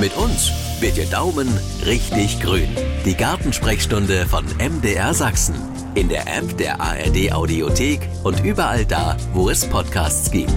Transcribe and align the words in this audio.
Mit 0.00 0.16
uns 0.16 0.52
wird 0.78 0.96
Ihr 0.96 1.06
Daumen 1.06 1.48
richtig 1.84 2.40
grün. 2.40 2.68
Die 3.04 3.16
Gartensprechstunde 3.16 4.26
von 4.26 4.44
MDR 4.44 5.12
Sachsen. 5.12 5.56
In 5.96 6.08
der 6.08 6.22
App 6.28 6.56
der 6.56 6.80
ARD 6.80 7.32
Audiothek 7.32 8.00
und 8.22 8.44
überall 8.44 8.84
da, 8.84 9.16
wo 9.34 9.50
es 9.50 9.64
Podcasts 9.64 10.30
gibt. 10.30 10.54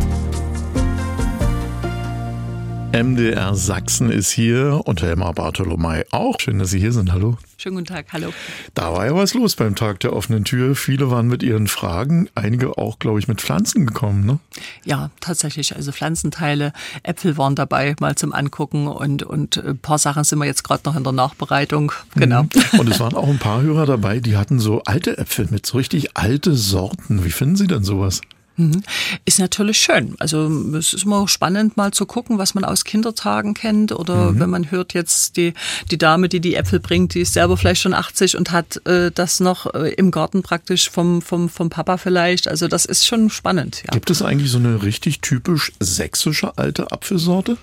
MDR 2.93 3.55
Sachsen 3.55 4.11
ist 4.11 4.31
hier 4.31 4.81
und 4.83 5.01
Helmar 5.01 5.33
Bartholomei 5.33 6.05
auch. 6.11 6.37
Schön, 6.41 6.59
dass 6.59 6.71
Sie 6.71 6.79
hier 6.79 6.91
sind. 6.91 7.13
Hallo. 7.13 7.37
Schönen 7.57 7.75
guten 7.75 7.87
Tag, 7.87 8.07
hallo. 8.11 8.33
Da 8.73 8.91
war 8.91 9.05
ja 9.05 9.15
was 9.15 9.33
los 9.33 9.55
beim 9.55 9.75
Tag 9.75 10.01
der 10.01 10.11
offenen 10.11 10.43
Tür. 10.43 10.75
Viele 10.75 11.09
waren 11.09 11.27
mit 11.27 11.41
ihren 11.41 11.67
Fragen, 11.67 12.27
einige 12.35 12.77
auch, 12.77 12.99
glaube 12.99 13.19
ich, 13.19 13.29
mit 13.29 13.39
Pflanzen 13.39 13.85
gekommen, 13.85 14.25
ne? 14.25 14.39
Ja, 14.83 15.09
tatsächlich. 15.21 15.73
Also 15.73 15.93
Pflanzenteile, 15.93 16.73
Äpfel 17.03 17.37
waren 17.37 17.55
dabei, 17.55 17.95
mal 18.01 18.15
zum 18.15 18.33
Angucken 18.33 18.87
und, 18.87 19.23
und 19.23 19.57
ein 19.57 19.77
paar 19.77 19.97
Sachen 19.97 20.25
sind 20.25 20.39
wir 20.39 20.45
jetzt 20.45 20.63
gerade 20.63 20.81
noch 20.83 20.97
in 20.97 21.05
der 21.05 21.13
Nachbereitung. 21.13 21.93
Genau. 22.15 22.43
Mhm. 22.43 22.79
Und 22.79 22.89
es 22.89 22.99
waren 22.99 23.15
auch 23.15 23.29
ein 23.29 23.39
paar 23.39 23.61
Hörer 23.61 23.85
dabei, 23.85 24.19
die 24.19 24.35
hatten 24.35 24.59
so 24.59 24.83
alte 24.83 25.17
Äpfel 25.17 25.47
mit 25.49 25.65
so 25.65 25.77
richtig 25.77 26.17
alte 26.17 26.55
Sorten. 26.55 27.23
Wie 27.23 27.31
finden 27.31 27.55
Sie 27.55 27.67
denn 27.67 27.85
sowas? 27.85 28.19
Mhm. 28.57 28.83
Ist 29.25 29.39
natürlich 29.39 29.77
schön. 29.77 30.15
Also 30.19 30.47
es 30.75 30.93
ist 30.93 31.03
immer 31.03 31.27
spannend, 31.27 31.77
mal 31.77 31.91
zu 31.91 32.05
gucken, 32.05 32.37
was 32.37 32.53
man 32.53 32.63
aus 32.63 32.83
Kindertagen 32.83 33.53
kennt. 33.53 33.91
Oder 33.91 34.31
mhm. 34.31 34.39
wenn 34.39 34.49
man 34.49 34.71
hört 34.71 34.93
jetzt 34.93 35.37
die, 35.37 35.53
die 35.89 35.97
Dame, 35.97 36.29
die 36.29 36.39
die 36.39 36.55
Äpfel 36.55 36.79
bringt, 36.79 37.13
die 37.13 37.21
ist 37.21 37.33
selber 37.33 37.57
vielleicht 37.57 37.81
schon 37.81 37.93
80 37.93 38.37
und 38.37 38.51
hat 38.51 38.85
äh, 38.85 39.11
das 39.11 39.39
noch 39.39 39.73
äh, 39.73 39.93
im 39.93 40.11
Garten 40.11 40.41
praktisch 40.43 40.89
vom, 40.89 41.21
vom, 41.21 41.49
vom 41.49 41.69
Papa 41.69 41.97
vielleicht. 41.97 42.47
Also 42.47 42.67
das 42.67 42.85
ist 42.85 43.05
schon 43.05 43.29
spannend. 43.29 43.83
Ja. 43.85 43.91
Gibt 43.93 44.09
es 44.09 44.21
eigentlich 44.21 44.51
so 44.51 44.57
eine 44.57 44.83
richtig 44.83 45.21
typisch 45.21 45.71
sächsische 45.79 46.57
alte 46.57 46.91
Apfelsorte? 46.91 47.57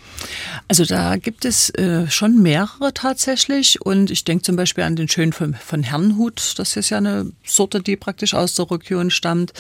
Also 0.69 0.85
da 0.85 1.17
gibt 1.17 1.45
es 1.45 1.71
äh, 1.71 2.11
schon 2.11 2.43
mehrere 2.43 2.93
tatsächlich. 2.95 3.81
Und 3.83 4.11
ich 4.11 4.25
denke 4.25 4.43
zum 4.43 4.57
Beispiel 4.57 4.85
an 4.85 4.97
den 4.97 5.09
schönen 5.09 5.33
von, 5.33 5.55
von 5.55 5.83
Herrnhut. 5.83 6.55
Das 6.59 6.77
ist 6.77 6.91
ja 6.91 6.99
eine 6.99 7.31
Sorte, 7.45 7.81
die 7.81 7.97
praktisch 7.97 8.35
aus 8.35 8.55
der 8.55 8.71
Region 8.71 9.11
stammt. 9.11 9.53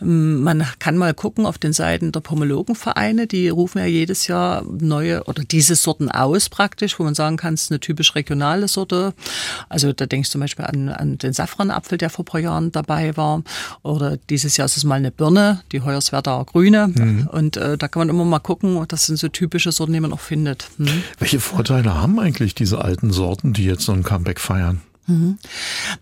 Ähm, 0.00 0.42
man 0.42 0.66
kann 0.84 0.98
mal 0.98 1.14
gucken 1.14 1.46
auf 1.46 1.56
den 1.56 1.72
Seiten 1.72 2.12
der 2.12 2.20
Pomologenvereine. 2.20 3.26
Die 3.26 3.48
rufen 3.48 3.78
ja 3.78 3.86
jedes 3.86 4.26
Jahr 4.26 4.62
neue 4.66 5.24
oder 5.24 5.42
diese 5.42 5.76
Sorten 5.76 6.10
aus 6.10 6.50
praktisch, 6.50 6.98
wo 6.98 7.04
man 7.04 7.14
sagen 7.14 7.38
kann, 7.38 7.54
es 7.54 7.62
ist 7.62 7.70
eine 7.70 7.80
typisch 7.80 8.14
regionale 8.14 8.68
Sorte. 8.68 9.14
Also 9.70 9.94
da 9.94 10.04
denkst 10.04 10.28
du 10.28 10.32
zum 10.32 10.42
Beispiel 10.42 10.66
an, 10.66 10.90
an 10.90 11.16
den 11.16 11.32
Safranapfel, 11.32 11.96
der 11.96 12.10
vor 12.10 12.24
ein 12.24 12.26
paar 12.26 12.40
Jahren 12.42 12.70
dabei 12.70 13.16
war. 13.16 13.42
Oder 13.82 14.18
dieses 14.28 14.58
Jahr 14.58 14.66
ist 14.66 14.76
es 14.76 14.84
mal 14.84 14.96
eine 14.96 15.10
Birne, 15.10 15.62
die 15.72 15.80
Hoyerswerda 15.80 16.42
Grüne. 16.42 16.88
Mhm. 16.88 17.28
Und 17.32 17.56
äh, 17.56 17.78
da 17.78 17.88
kann 17.88 18.00
man 18.00 18.10
immer 18.10 18.26
mal 18.26 18.40
gucken. 18.40 18.84
Das 18.86 19.06
sind 19.06 19.18
so 19.18 19.28
typische 19.28 19.72
Sorten, 19.72 19.94
die 19.94 20.00
man 20.00 20.12
auch 20.12 20.20
findet. 20.20 20.68
Mhm. 20.76 21.02
Welche 21.18 21.40
Vorteile 21.40 21.94
haben 21.94 22.20
eigentlich 22.20 22.54
diese 22.54 22.84
alten 22.84 23.10
Sorten, 23.10 23.54
die 23.54 23.64
jetzt 23.64 23.86
so 23.86 23.92
ein 23.92 24.02
Comeback 24.02 24.38
feiern? 24.38 24.82
Mhm. 25.06 25.38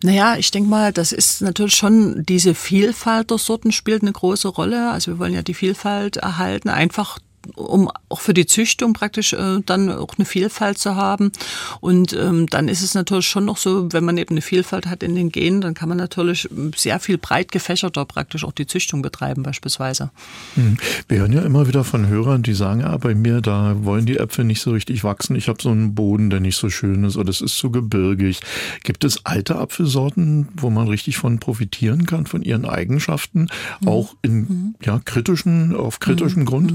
Naja, 0.02 0.36
ich 0.36 0.50
denke 0.50 0.70
mal, 0.70 0.92
das 0.92 1.12
ist 1.12 1.42
natürlich 1.42 1.74
schon 1.74 2.24
diese 2.24 2.54
Vielfalt 2.54 3.30
der 3.30 3.38
Sorten 3.38 3.72
spielt 3.72 4.02
eine 4.02 4.12
große 4.12 4.48
Rolle. 4.48 4.90
Also 4.90 5.12
wir 5.12 5.18
wollen 5.18 5.34
ja 5.34 5.42
die 5.42 5.54
Vielfalt 5.54 6.18
erhalten, 6.18 6.68
einfach 6.68 7.18
um 7.56 7.90
auch 8.08 8.20
für 8.20 8.34
die 8.34 8.46
Züchtung 8.46 8.92
praktisch 8.92 9.32
äh, 9.32 9.60
dann 9.64 9.90
auch 9.90 10.14
eine 10.16 10.24
Vielfalt 10.24 10.78
zu 10.78 10.96
haben. 10.96 11.32
Und 11.80 12.12
ähm, 12.12 12.46
dann 12.48 12.68
ist 12.68 12.82
es 12.82 12.94
natürlich 12.94 13.26
schon 13.26 13.44
noch 13.44 13.56
so, 13.56 13.92
wenn 13.92 14.04
man 14.04 14.16
eben 14.16 14.34
eine 14.34 14.42
Vielfalt 14.42 14.86
hat 14.86 15.02
in 15.02 15.14
den 15.14 15.30
Genen, 15.30 15.60
dann 15.60 15.74
kann 15.74 15.88
man 15.88 15.98
natürlich 15.98 16.48
sehr 16.76 17.00
viel 17.00 17.18
breit 17.18 17.52
gefächerter 17.52 18.04
praktisch 18.04 18.44
auch 18.44 18.52
die 18.52 18.66
Züchtung 18.66 19.02
betreiben 19.02 19.42
beispielsweise. 19.42 20.10
Hm. 20.54 20.76
Wir 21.08 21.18
hören 21.18 21.32
ja 21.32 21.42
immer 21.42 21.66
wieder 21.68 21.84
von 21.84 22.06
Hörern, 22.06 22.42
die 22.42 22.54
sagen, 22.54 22.80
ja, 22.80 22.96
bei 22.96 23.14
mir, 23.14 23.40
da 23.40 23.84
wollen 23.84 24.06
die 24.06 24.18
Äpfel 24.18 24.44
nicht 24.44 24.60
so 24.60 24.70
richtig 24.72 25.04
wachsen. 25.04 25.36
Ich 25.36 25.48
habe 25.48 25.62
so 25.62 25.70
einen 25.70 25.94
Boden, 25.94 26.30
der 26.30 26.40
nicht 26.40 26.56
so 26.56 26.70
schön 26.70 27.04
ist 27.04 27.16
oder 27.16 27.30
es 27.30 27.40
ist 27.40 27.56
zu 27.58 27.70
gebirgig. 27.70 28.40
Gibt 28.82 29.04
es 29.04 29.24
alte 29.24 29.56
Apfelsorten, 29.56 30.48
wo 30.56 30.70
man 30.70 30.88
richtig 30.88 31.16
von 31.16 31.38
profitieren 31.38 32.06
kann, 32.06 32.26
von 32.26 32.42
ihren 32.42 32.64
Eigenschaften, 32.64 33.48
mhm. 33.80 33.88
auch 33.88 34.14
in 34.22 34.34
mhm. 34.34 34.74
ja, 34.84 35.00
kritischen, 35.04 35.74
auf 35.74 36.00
kritischem 36.00 36.42
mhm. 36.42 36.46
Grund? 36.46 36.74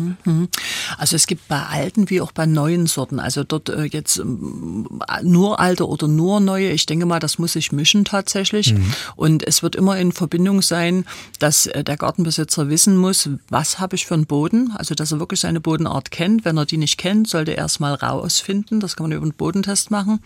Also 0.98 1.16
es 1.16 1.28
gibt 1.28 1.48
bei 1.48 1.62
alten 1.62 2.10
wie 2.10 2.22
auch 2.22 2.32
bei 2.32 2.46
neuen 2.46 2.88
Sorten, 2.88 3.20
also 3.20 3.44
dort 3.44 3.70
äh, 3.70 3.84
jetzt 3.84 4.18
ähm, 4.18 5.02
nur 5.24 5.60
alte 5.60 5.88
oder 5.88 6.08
nur 6.08 6.40
neue, 6.40 6.70
ich 6.70 6.86
denke 6.86 7.06
mal, 7.06 7.20
das 7.20 7.40
muss 7.40 7.54
sich 7.54 7.72
mischen 7.72 8.06
tatsächlich. 8.06 8.74
Mhm. 8.74 8.94
Und 9.16 9.48
es 9.48 9.64
wird 9.64 9.76
immer 9.76 9.98
in 9.98 10.12
Verbindung 10.12 10.62
sein, 10.62 11.06
dass 11.40 11.68
äh, 11.68 11.84
der 11.84 11.98
Gartenbesitzer 11.98 12.70
wissen 12.70 12.98
muss, 12.98 13.30
was 13.50 13.80
habe 13.80 13.96
ich 13.96 14.06
für 14.06 14.14
einen 14.14 14.26
Boden, 14.26 14.72
also 14.76 14.96
dass 14.96 15.12
er 15.12 15.20
wirklich 15.20 15.40
seine 15.40 15.60
Bodenart 15.60 16.12
kennt. 16.12 16.46
Wenn 16.46 16.58
er 16.58 16.66
die 16.66 16.78
nicht 16.78 16.98
kennt, 16.98 17.28
sollte 17.28 17.52
er 17.52 17.58
erstmal 17.60 17.94
rausfinden, 17.94 18.80
das 18.80 18.96
kann 18.96 19.06
man 19.06 19.12
über 19.12 19.24
einen 19.24 19.34
Bodentest 19.34 19.92
machen. 19.92 20.20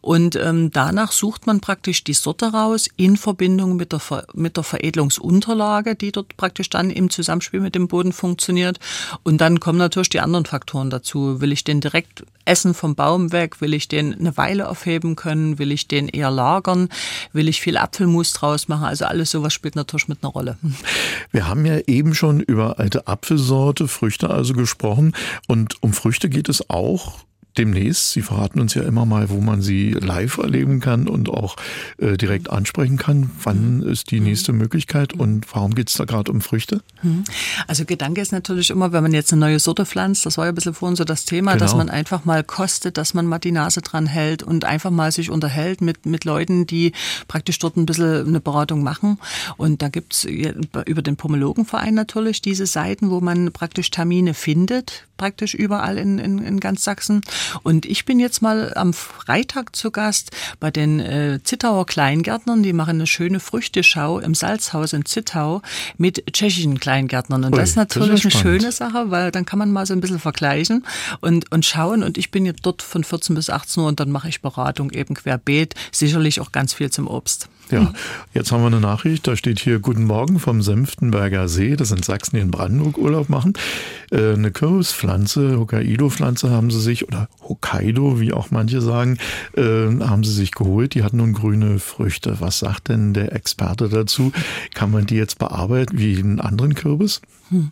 Und 0.00 0.36
ähm, 0.36 0.70
danach 0.72 1.12
sucht 1.12 1.46
man 1.46 1.60
praktisch 1.60 2.04
die 2.04 2.14
Sorte 2.14 2.52
raus 2.52 2.88
in 2.96 3.16
Verbindung 3.16 3.76
mit 3.76 3.92
der, 3.92 4.00
Ver 4.00 4.26
mit 4.34 4.56
der 4.56 4.64
Veredelungsunterlage, 4.64 5.94
die 5.94 6.12
dort 6.12 6.36
praktisch 6.36 6.70
dann 6.70 6.90
im 6.90 7.10
Zusammenspiel 7.10 7.60
mit 7.60 7.74
dem 7.74 7.88
Boden 7.88 8.12
funktioniert. 8.12 8.78
Und 9.22 9.40
dann 9.40 9.60
kommt 9.60 9.69
kommen 9.70 9.78
natürlich 9.78 10.08
die 10.08 10.18
anderen 10.18 10.46
Faktoren 10.46 10.90
dazu. 10.90 11.40
Will 11.40 11.52
ich 11.52 11.62
den 11.62 11.80
direkt 11.80 12.24
essen 12.44 12.74
vom 12.74 12.96
Baum 12.96 13.30
weg? 13.30 13.60
Will 13.60 13.72
ich 13.72 13.86
den 13.86 14.12
eine 14.12 14.36
Weile 14.36 14.68
aufheben 14.68 15.14
können? 15.14 15.60
Will 15.60 15.70
ich 15.70 15.86
den 15.86 16.08
eher 16.08 16.32
lagern? 16.32 16.88
Will 17.32 17.46
ich 17.46 17.60
viel 17.60 17.76
Apfelmus 17.76 18.32
draus 18.32 18.66
machen? 18.66 18.82
Also 18.82 19.04
alles 19.04 19.30
sowas 19.30 19.52
spielt 19.52 19.76
natürlich 19.76 20.08
mit 20.08 20.24
einer 20.24 20.32
Rolle. 20.32 20.58
Wir 21.30 21.46
haben 21.46 21.64
ja 21.66 21.78
eben 21.86 22.16
schon 22.16 22.40
über 22.40 22.80
alte 22.80 23.06
Apfelsorte, 23.06 23.86
Früchte 23.86 24.28
also 24.28 24.54
gesprochen. 24.54 25.14
Und 25.46 25.80
um 25.84 25.92
Früchte 25.92 26.28
geht 26.28 26.48
es 26.48 26.68
auch 26.68 27.18
demnächst. 27.58 28.12
Sie 28.12 28.22
verraten 28.22 28.60
uns 28.60 28.74
ja 28.74 28.82
immer 28.82 29.06
mal, 29.06 29.30
wo 29.30 29.40
man 29.40 29.62
sie 29.62 29.92
live 29.92 30.38
erleben 30.38 30.80
kann 30.80 31.08
und 31.08 31.28
auch 31.28 31.56
äh, 31.98 32.16
direkt 32.16 32.50
ansprechen 32.50 32.96
kann. 32.96 33.30
Wann 33.42 33.82
ist 33.82 34.10
die 34.10 34.20
nächste 34.20 34.52
Möglichkeit 34.52 35.12
und 35.12 35.46
warum 35.52 35.74
geht 35.74 35.88
es 35.88 35.96
da 35.96 36.04
gerade 36.04 36.30
um 36.30 36.40
Früchte? 36.40 36.82
Mhm. 37.02 37.24
Also 37.66 37.84
Gedanke 37.84 38.20
ist 38.20 38.32
natürlich 38.32 38.70
immer, 38.70 38.92
wenn 38.92 39.02
man 39.02 39.12
jetzt 39.12 39.32
eine 39.32 39.40
neue 39.40 39.58
Sorte 39.58 39.86
pflanzt, 39.86 40.26
das 40.26 40.38
war 40.38 40.46
ja 40.46 40.52
ein 40.52 40.54
bisschen 40.54 40.74
vorhin 40.74 40.96
so 40.96 41.04
das 41.04 41.24
Thema, 41.24 41.52
genau. 41.52 41.64
dass 41.64 41.74
man 41.74 41.88
einfach 41.88 42.24
mal 42.24 42.44
kostet, 42.44 42.96
dass 42.96 43.14
man 43.14 43.26
mal 43.26 43.38
die 43.38 43.52
Nase 43.52 43.82
dran 43.82 44.06
hält 44.06 44.42
und 44.42 44.64
einfach 44.64 44.90
mal 44.90 45.12
sich 45.12 45.30
unterhält 45.30 45.80
mit, 45.80 46.06
mit 46.06 46.24
Leuten, 46.24 46.66
die 46.66 46.92
praktisch 47.28 47.58
dort 47.58 47.76
ein 47.76 47.86
bisschen 47.86 48.26
eine 48.26 48.40
Beratung 48.40 48.82
machen. 48.82 49.18
Und 49.56 49.82
da 49.82 49.88
gibt's 49.88 50.24
über 50.24 51.02
den 51.02 51.16
Pomologenverein 51.16 51.94
natürlich 51.94 52.42
diese 52.42 52.66
Seiten, 52.66 53.10
wo 53.10 53.20
man 53.20 53.52
praktisch 53.52 53.90
Termine 53.90 54.34
findet, 54.34 55.06
praktisch 55.16 55.54
überall 55.54 55.98
in, 55.98 56.18
in, 56.18 56.38
in 56.38 56.60
ganz 56.60 56.84
Sachsen. 56.84 57.20
Und 57.62 57.86
ich 57.86 58.04
bin 58.04 58.20
jetzt 58.20 58.42
mal 58.42 58.72
am 58.74 58.92
Freitag 58.92 59.74
zu 59.76 59.90
Gast 59.90 60.30
bei 60.58 60.70
den 60.70 61.00
äh, 61.00 61.40
Zittauer 61.42 61.86
Kleingärtnern. 61.86 62.62
Die 62.62 62.72
machen 62.72 62.96
eine 62.96 63.06
schöne 63.06 63.40
Früchteschau 63.40 64.18
im 64.18 64.34
Salzhaus 64.34 64.92
in 64.92 65.04
Zittau 65.04 65.62
mit 65.98 66.24
tschechischen 66.32 66.80
Kleingärtnern. 66.80 67.44
Und 67.44 67.52
Ui, 67.52 67.58
das 67.58 67.70
ist 67.70 67.76
natürlich 67.76 68.22
das 68.22 68.24
ist 68.24 68.34
eine 68.34 68.42
schöne 68.42 68.72
Sache, 68.72 69.10
weil 69.10 69.30
dann 69.30 69.46
kann 69.46 69.58
man 69.58 69.72
mal 69.72 69.86
so 69.86 69.94
ein 69.94 70.00
bisschen 70.00 70.18
vergleichen 70.18 70.84
und, 71.20 71.50
und 71.52 71.64
schauen. 71.64 72.02
Und 72.02 72.18
ich 72.18 72.30
bin 72.30 72.46
jetzt 72.46 72.64
dort 72.64 72.82
von 72.82 73.04
14 73.04 73.34
bis 73.34 73.50
18 73.50 73.82
Uhr 73.82 73.88
und 73.88 74.00
dann 74.00 74.10
mache 74.10 74.28
ich 74.28 74.42
Beratung 74.42 74.90
eben 74.90 75.14
querbeet. 75.14 75.74
Sicherlich 75.92 76.40
auch 76.40 76.52
ganz 76.52 76.74
viel 76.74 76.90
zum 76.90 77.06
Obst. 77.06 77.48
Ja, 77.70 77.92
jetzt 78.34 78.50
haben 78.50 78.62
wir 78.62 78.66
eine 78.66 78.80
Nachricht, 78.80 79.28
da 79.28 79.36
steht 79.36 79.60
hier 79.60 79.78
Guten 79.78 80.04
Morgen 80.04 80.40
vom 80.40 80.60
Senftenberger 80.60 81.48
See, 81.48 81.76
das 81.76 81.90
sind 81.90 82.04
Sachsen, 82.04 82.34
die 82.34 82.42
in 82.42 82.50
Brandenburg 82.50 82.98
Urlaub 82.98 83.28
machen. 83.28 83.52
Äh, 84.10 84.32
eine 84.32 84.50
Kürbispflanze, 84.50 85.56
Hokkaido-Pflanze 85.56 86.50
haben 86.50 86.72
sie 86.72 86.80
sich, 86.80 87.06
oder 87.06 87.28
Hokkaido, 87.42 88.18
wie 88.18 88.32
auch 88.32 88.50
manche 88.50 88.80
sagen, 88.80 89.18
äh, 89.56 89.62
haben 89.62 90.24
sie 90.24 90.32
sich 90.32 90.50
geholt. 90.50 90.94
Die 90.94 91.04
hat 91.04 91.12
nun 91.12 91.32
grüne 91.32 91.78
Früchte. 91.78 92.40
Was 92.40 92.58
sagt 92.58 92.88
denn 92.88 93.14
der 93.14 93.36
Experte 93.36 93.88
dazu? 93.88 94.32
Kann 94.74 94.90
man 94.90 95.06
die 95.06 95.16
jetzt 95.16 95.38
bearbeiten 95.38 95.96
wie 95.96 96.18
einen 96.18 96.40
anderen 96.40 96.74
Kürbis? 96.74 97.20
Hm. 97.50 97.70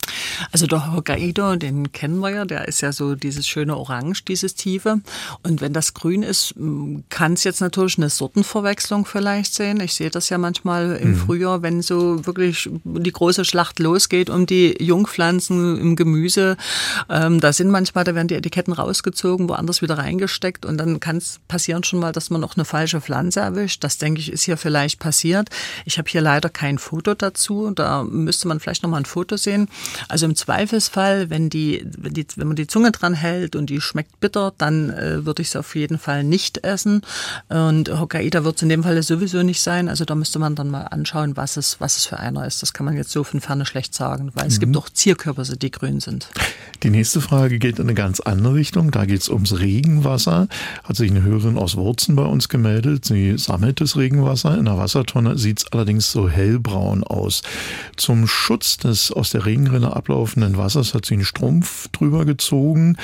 Also 0.52 0.66
der 0.66 0.92
Hokkaido, 0.92 1.56
den 1.56 1.92
kennen 1.92 2.18
wir 2.18 2.30
ja, 2.30 2.44
der 2.44 2.68
ist 2.68 2.80
ja 2.80 2.92
so 2.92 3.14
dieses 3.14 3.46
schöne 3.46 3.76
Orange, 3.76 4.24
dieses 4.24 4.54
Tiefe. 4.54 5.00
Und 5.42 5.60
wenn 5.60 5.72
das 5.72 5.94
grün 5.94 6.22
ist, 6.22 6.54
kann 7.08 7.32
es 7.34 7.44
jetzt 7.44 7.60
natürlich 7.60 7.98
eine 7.98 8.10
Sortenverwechslung 8.10 9.06
vielleicht 9.06 9.54
sehen. 9.54 9.80
Ich 9.80 9.94
sehe 9.94 10.10
das 10.10 10.28
ja 10.28 10.38
manchmal 10.38 10.96
im 10.96 11.10
mhm. 11.10 11.16
Frühjahr, 11.16 11.62
wenn 11.62 11.82
so 11.82 12.26
wirklich 12.26 12.68
die 12.84 13.12
große 13.12 13.44
Schlacht 13.44 13.78
losgeht 13.78 14.30
um 14.30 14.46
die 14.46 14.76
Jungpflanzen 14.82 15.78
im 15.78 15.96
Gemüse. 15.96 16.56
Ähm, 17.08 17.40
da 17.40 17.52
sind 17.52 17.70
manchmal, 17.70 18.04
da 18.04 18.14
werden 18.14 18.28
die 18.28 18.34
Etiketten 18.34 18.72
rausgezogen, 18.72 19.48
woanders 19.48 19.82
wieder 19.82 19.98
reingesteckt 19.98 20.66
und 20.66 20.78
dann 20.78 21.00
kann 21.00 21.18
es 21.18 21.40
passieren 21.48 21.84
schon 21.84 22.00
mal, 22.00 22.12
dass 22.12 22.30
man 22.30 22.40
noch 22.40 22.56
eine 22.56 22.64
falsche 22.64 23.00
Pflanze 23.00 23.40
erwischt. 23.40 23.84
Das 23.84 23.98
denke 23.98 24.20
ich 24.20 24.32
ist 24.32 24.42
hier 24.42 24.56
vielleicht 24.56 24.98
passiert. 24.98 25.48
Ich 25.84 25.98
habe 25.98 26.08
hier 26.08 26.20
leider 26.20 26.48
kein 26.48 26.78
Foto 26.78 27.14
dazu. 27.14 27.70
Da 27.74 28.04
müsste 28.04 28.48
man 28.48 28.60
vielleicht 28.60 28.82
noch 28.82 28.90
mal 28.90 28.98
ein 28.98 29.04
Foto 29.04 29.36
sehen. 29.36 29.67
Also 30.08 30.26
im 30.26 30.34
Zweifelsfall, 30.34 31.30
wenn 31.30 31.50
die, 31.50 31.86
wenn 31.98 32.14
die, 32.14 32.26
wenn 32.36 32.48
man 32.48 32.56
die 32.56 32.66
Zunge 32.66 32.92
dran 32.92 33.14
hält 33.14 33.56
und 33.56 33.70
die 33.70 33.80
schmeckt 33.80 34.20
bitter, 34.20 34.52
dann 34.58 34.90
äh, 34.90 35.24
würde 35.24 35.42
ich 35.42 35.48
es 35.48 35.56
auf 35.56 35.74
jeden 35.74 35.98
Fall 35.98 36.24
nicht 36.24 36.64
essen. 36.64 37.02
Und 37.48 37.88
Hokkaido 37.88 38.44
wird 38.44 38.56
es 38.56 38.62
in 38.62 38.68
dem 38.68 38.82
Fall 38.82 39.02
sowieso 39.02 39.42
nicht 39.42 39.60
sein. 39.60 39.88
Also 39.88 40.04
da 40.04 40.14
müsste 40.14 40.38
man 40.38 40.54
dann 40.54 40.70
mal 40.70 40.82
anschauen, 40.82 41.36
was 41.36 41.56
es, 41.56 41.80
was 41.80 41.96
es 41.96 42.06
für 42.06 42.18
einer 42.18 42.46
ist. 42.46 42.62
Das 42.62 42.72
kann 42.72 42.86
man 42.86 42.96
jetzt 42.96 43.10
so 43.10 43.24
von 43.24 43.40
ferne 43.40 43.66
schlecht 43.66 43.94
sagen, 43.94 44.30
weil 44.34 44.44
mhm. 44.44 44.50
es 44.50 44.60
gibt 44.60 44.76
auch 44.76 44.88
Zierkürbisse, 44.88 45.56
die 45.56 45.70
grün 45.70 46.00
sind. 46.00 46.28
Die 46.82 46.90
nächste 46.90 47.20
Frage 47.20 47.58
geht 47.58 47.78
in 47.78 47.86
eine 47.86 47.94
ganz 47.94 48.20
andere 48.20 48.54
Richtung. 48.54 48.90
Da 48.90 49.04
geht 49.04 49.20
es 49.20 49.28
ums 49.28 49.58
Regenwasser. 49.58 50.48
Hat 50.84 50.96
sich 50.96 51.10
eine 51.10 51.22
Hörerin 51.22 51.58
aus 51.58 51.76
Wurzen 51.76 52.14
bei 52.14 52.22
uns 52.22 52.48
gemeldet. 52.48 53.04
Sie 53.04 53.36
sammelt 53.36 53.80
das 53.80 53.96
Regenwasser. 53.96 54.56
In 54.56 54.66
der 54.66 54.78
Wassertonne 54.78 55.36
sieht 55.38 55.60
es 55.60 55.72
allerdings 55.72 56.12
so 56.12 56.28
hellbraun 56.28 57.02
aus. 57.02 57.42
Zum 57.96 58.26
Schutz 58.28 58.76
des 58.76 59.10
aus 59.10 59.30
der 59.30 59.46
Regenrinne 59.58 59.94
ablaufenden 59.94 60.56
Wassers 60.56 60.94
hat 60.94 61.04
sie 61.04 61.14
einen 61.14 61.24
Strumpf 61.24 61.88
drüber 61.88 62.24
gezogen. 62.24 62.96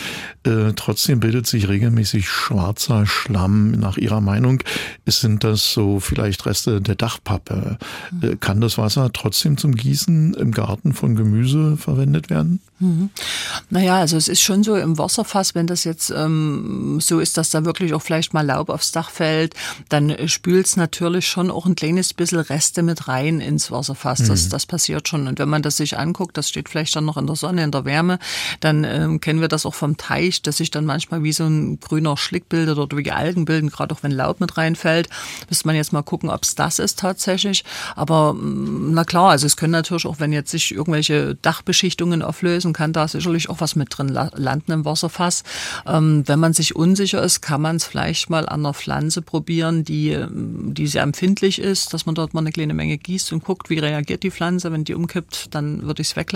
Äh, 0.44 0.72
trotzdem 0.76 1.18
bildet 1.18 1.46
sich 1.46 1.68
regelmäßig 1.68 2.28
schwarzer 2.28 3.06
Schlamm. 3.06 3.72
Nach 3.72 3.96
ihrer 3.96 4.20
Meinung 4.20 4.62
sind 5.04 5.42
das 5.42 5.72
so 5.72 5.98
vielleicht 5.98 6.46
Reste 6.46 6.80
der 6.80 6.94
Dachpappe. 6.94 7.78
Äh, 8.22 8.36
kann 8.36 8.60
das 8.60 8.78
Wasser 8.78 9.10
trotzdem 9.12 9.56
zum 9.56 9.74
Gießen 9.74 10.34
im 10.34 10.52
Garten 10.52 10.92
von 10.92 11.16
Gemüse 11.16 11.76
verwendet 11.76 12.30
werden? 12.30 12.60
Mhm. 12.78 13.10
Naja, 13.70 13.96
also 13.96 14.16
es 14.16 14.28
ist 14.28 14.42
schon 14.42 14.62
so 14.62 14.76
im 14.76 14.98
Wasserfass, 14.98 15.54
wenn 15.54 15.66
das 15.66 15.84
jetzt 15.84 16.10
ähm, 16.10 16.98
so 17.00 17.20
ist, 17.20 17.36
dass 17.36 17.50
da 17.50 17.64
wirklich 17.64 17.94
auch 17.94 18.02
vielleicht 18.02 18.34
mal 18.34 18.44
Laub 18.44 18.68
aufs 18.68 18.92
Dach 18.92 19.10
fällt, 19.10 19.54
dann 19.88 20.14
spült 20.28 20.66
es 20.66 20.76
natürlich 20.76 21.26
schon 21.26 21.50
auch 21.50 21.66
ein 21.66 21.74
kleines 21.74 22.14
bisschen 22.14 22.40
Reste 22.40 22.82
mit 22.82 23.08
rein 23.08 23.40
ins 23.40 23.70
Wasserfass. 23.70 24.20
Mhm. 24.20 24.28
Das, 24.28 24.48
das 24.48 24.66
passiert 24.66 25.08
schon. 25.08 25.26
Und 25.26 25.38
wenn 25.38 25.48
man 25.48 25.62
das 25.62 25.76
sich 25.76 25.98
anguckt, 25.98 26.36
das 26.44 26.50
steht 26.50 26.68
vielleicht 26.68 26.94
dann 26.94 27.04
noch 27.04 27.16
in 27.16 27.26
der 27.26 27.36
Sonne, 27.36 27.64
in 27.64 27.70
der 27.70 27.84
Wärme, 27.84 28.18
dann 28.60 28.84
ähm, 28.84 29.20
kennen 29.20 29.40
wir 29.40 29.48
das 29.48 29.66
auch 29.66 29.74
vom 29.74 29.96
Teich, 29.96 30.42
dass 30.42 30.58
sich 30.58 30.70
dann 30.70 30.84
manchmal 30.84 31.22
wie 31.22 31.32
so 31.32 31.44
ein 31.44 31.80
grüner 31.80 32.16
Schlick 32.16 32.48
bildet 32.48 32.78
oder 32.78 32.96
wie 32.96 33.10
Algen 33.10 33.44
bilden, 33.44 33.70
gerade 33.70 33.94
auch 33.94 34.02
wenn 34.02 34.12
Laub 34.12 34.40
mit 34.40 34.56
reinfällt. 34.56 35.08
Müsste 35.48 35.66
man 35.66 35.76
jetzt 35.76 35.92
mal 35.92 36.02
gucken, 36.02 36.30
ob 36.30 36.42
es 36.42 36.54
das 36.54 36.78
ist 36.78 36.98
tatsächlich. 36.98 37.64
Aber 37.96 38.34
mm, 38.34 38.92
na 38.92 39.04
klar, 39.04 39.30
also 39.30 39.46
es 39.46 39.56
können 39.56 39.72
natürlich 39.72 40.06
auch, 40.06 40.20
wenn 40.20 40.32
jetzt 40.32 40.50
sich 40.50 40.72
irgendwelche 40.72 41.34
Dachbeschichtungen 41.36 42.22
auflösen, 42.22 42.72
kann 42.72 42.92
da 42.92 43.08
sicherlich 43.08 43.48
auch 43.48 43.60
was 43.60 43.76
mit 43.76 43.88
drin 43.96 44.08
landen 44.08 44.72
im 44.72 44.84
Wasserfass. 44.84 45.44
Ähm, 45.86 46.24
wenn 46.26 46.38
man 46.38 46.52
sich 46.52 46.76
unsicher 46.76 47.22
ist, 47.22 47.40
kann 47.40 47.62
man 47.62 47.76
es 47.76 47.84
vielleicht 47.84 48.30
mal 48.30 48.46
an 48.48 48.60
einer 48.60 48.74
Pflanze 48.74 49.22
probieren, 49.22 49.84
die, 49.84 50.10
ähm, 50.10 50.74
die 50.74 50.86
sehr 50.86 51.02
empfindlich 51.02 51.58
ist, 51.58 51.94
dass 51.94 52.06
man 52.06 52.14
dort 52.14 52.34
mal 52.34 52.40
eine 52.40 52.52
kleine 52.52 52.74
Menge 52.74 52.98
gießt 52.98 53.32
und 53.32 53.44
guckt, 53.44 53.70
wie 53.70 53.78
reagiert 53.78 54.22
die 54.22 54.30
Pflanze. 54.30 54.72
Wenn 54.72 54.84
die 54.84 54.94
umkippt, 54.94 55.54
dann 55.54 55.82
würde 55.82 56.02
ich 56.02 56.08
es 56.08 56.16
weglassen. 56.16 56.33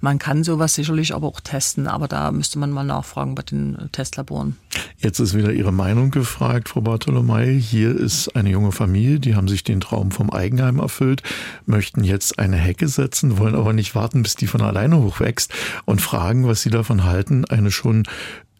Man 0.00 0.18
kann 0.18 0.44
sowas 0.44 0.74
sicherlich 0.74 1.14
aber 1.14 1.26
auch 1.26 1.40
testen, 1.40 1.86
aber 1.86 2.08
da 2.08 2.30
müsste 2.30 2.58
man 2.58 2.70
mal 2.70 2.84
nachfragen 2.84 3.34
bei 3.34 3.42
den 3.42 3.76
Testlaboren. 3.92 4.56
Jetzt 4.98 5.18
ist 5.18 5.36
wieder 5.36 5.52
Ihre 5.52 5.72
Meinung 5.72 6.10
gefragt, 6.10 6.68
Frau 6.68 6.80
Bartolomei. 6.80 7.52
Hier 7.52 7.96
ist 7.96 8.36
eine 8.36 8.50
junge 8.50 8.72
Familie, 8.72 9.18
die 9.18 9.34
haben 9.34 9.48
sich 9.48 9.64
den 9.64 9.80
Traum 9.80 10.10
vom 10.10 10.30
Eigenheim 10.30 10.78
erfüllt, 10.78 11.22
möchten 11.66 12.04
jetzt 12.04 12.38
eine 12.38 12.56
Hecke 12.56 12.88
setzen, 12.88 13.38
wollen 13.38 13.56
aber 13.56 13.72
nicht 13.72 13.94
warten, 13.94 14.22
bis 14.22 14.36
die 14.36 14.46
von 14.46 14.60
alleine 14.60 14.98
hochwächst 14.98 15.52
und 15.84 16.00
fragen, 16.00 16.46
was 16.46 16.62
sie 16.62 16.70
davon 16.70 17.04
halten, 17.04 17.44
eine 17.46 17.70
schon 17.70 18.04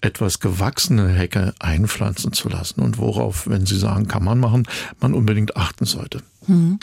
etwas 0.01 0.41
gewachsene 0.41 1.09
Hecke 1.09 1.55
einpflanzen 1.61 2.33
zu 2.33 2.49
lassen 2.49 2.81
und 2.81 2.99
worauf, 2.99 3.49
wenn 3.49 3.67
Sie 3.67 3.79
sagen, 3.79 4.09
kann 4.09 4.25
man 4.25 4.41
machen, 4.41 4.67
man 5.01 5.15
unbedingt 5.15 5.57
achten 5.57 5.85
sollte. 5.85 6.23
Mhm. 6.47 6.79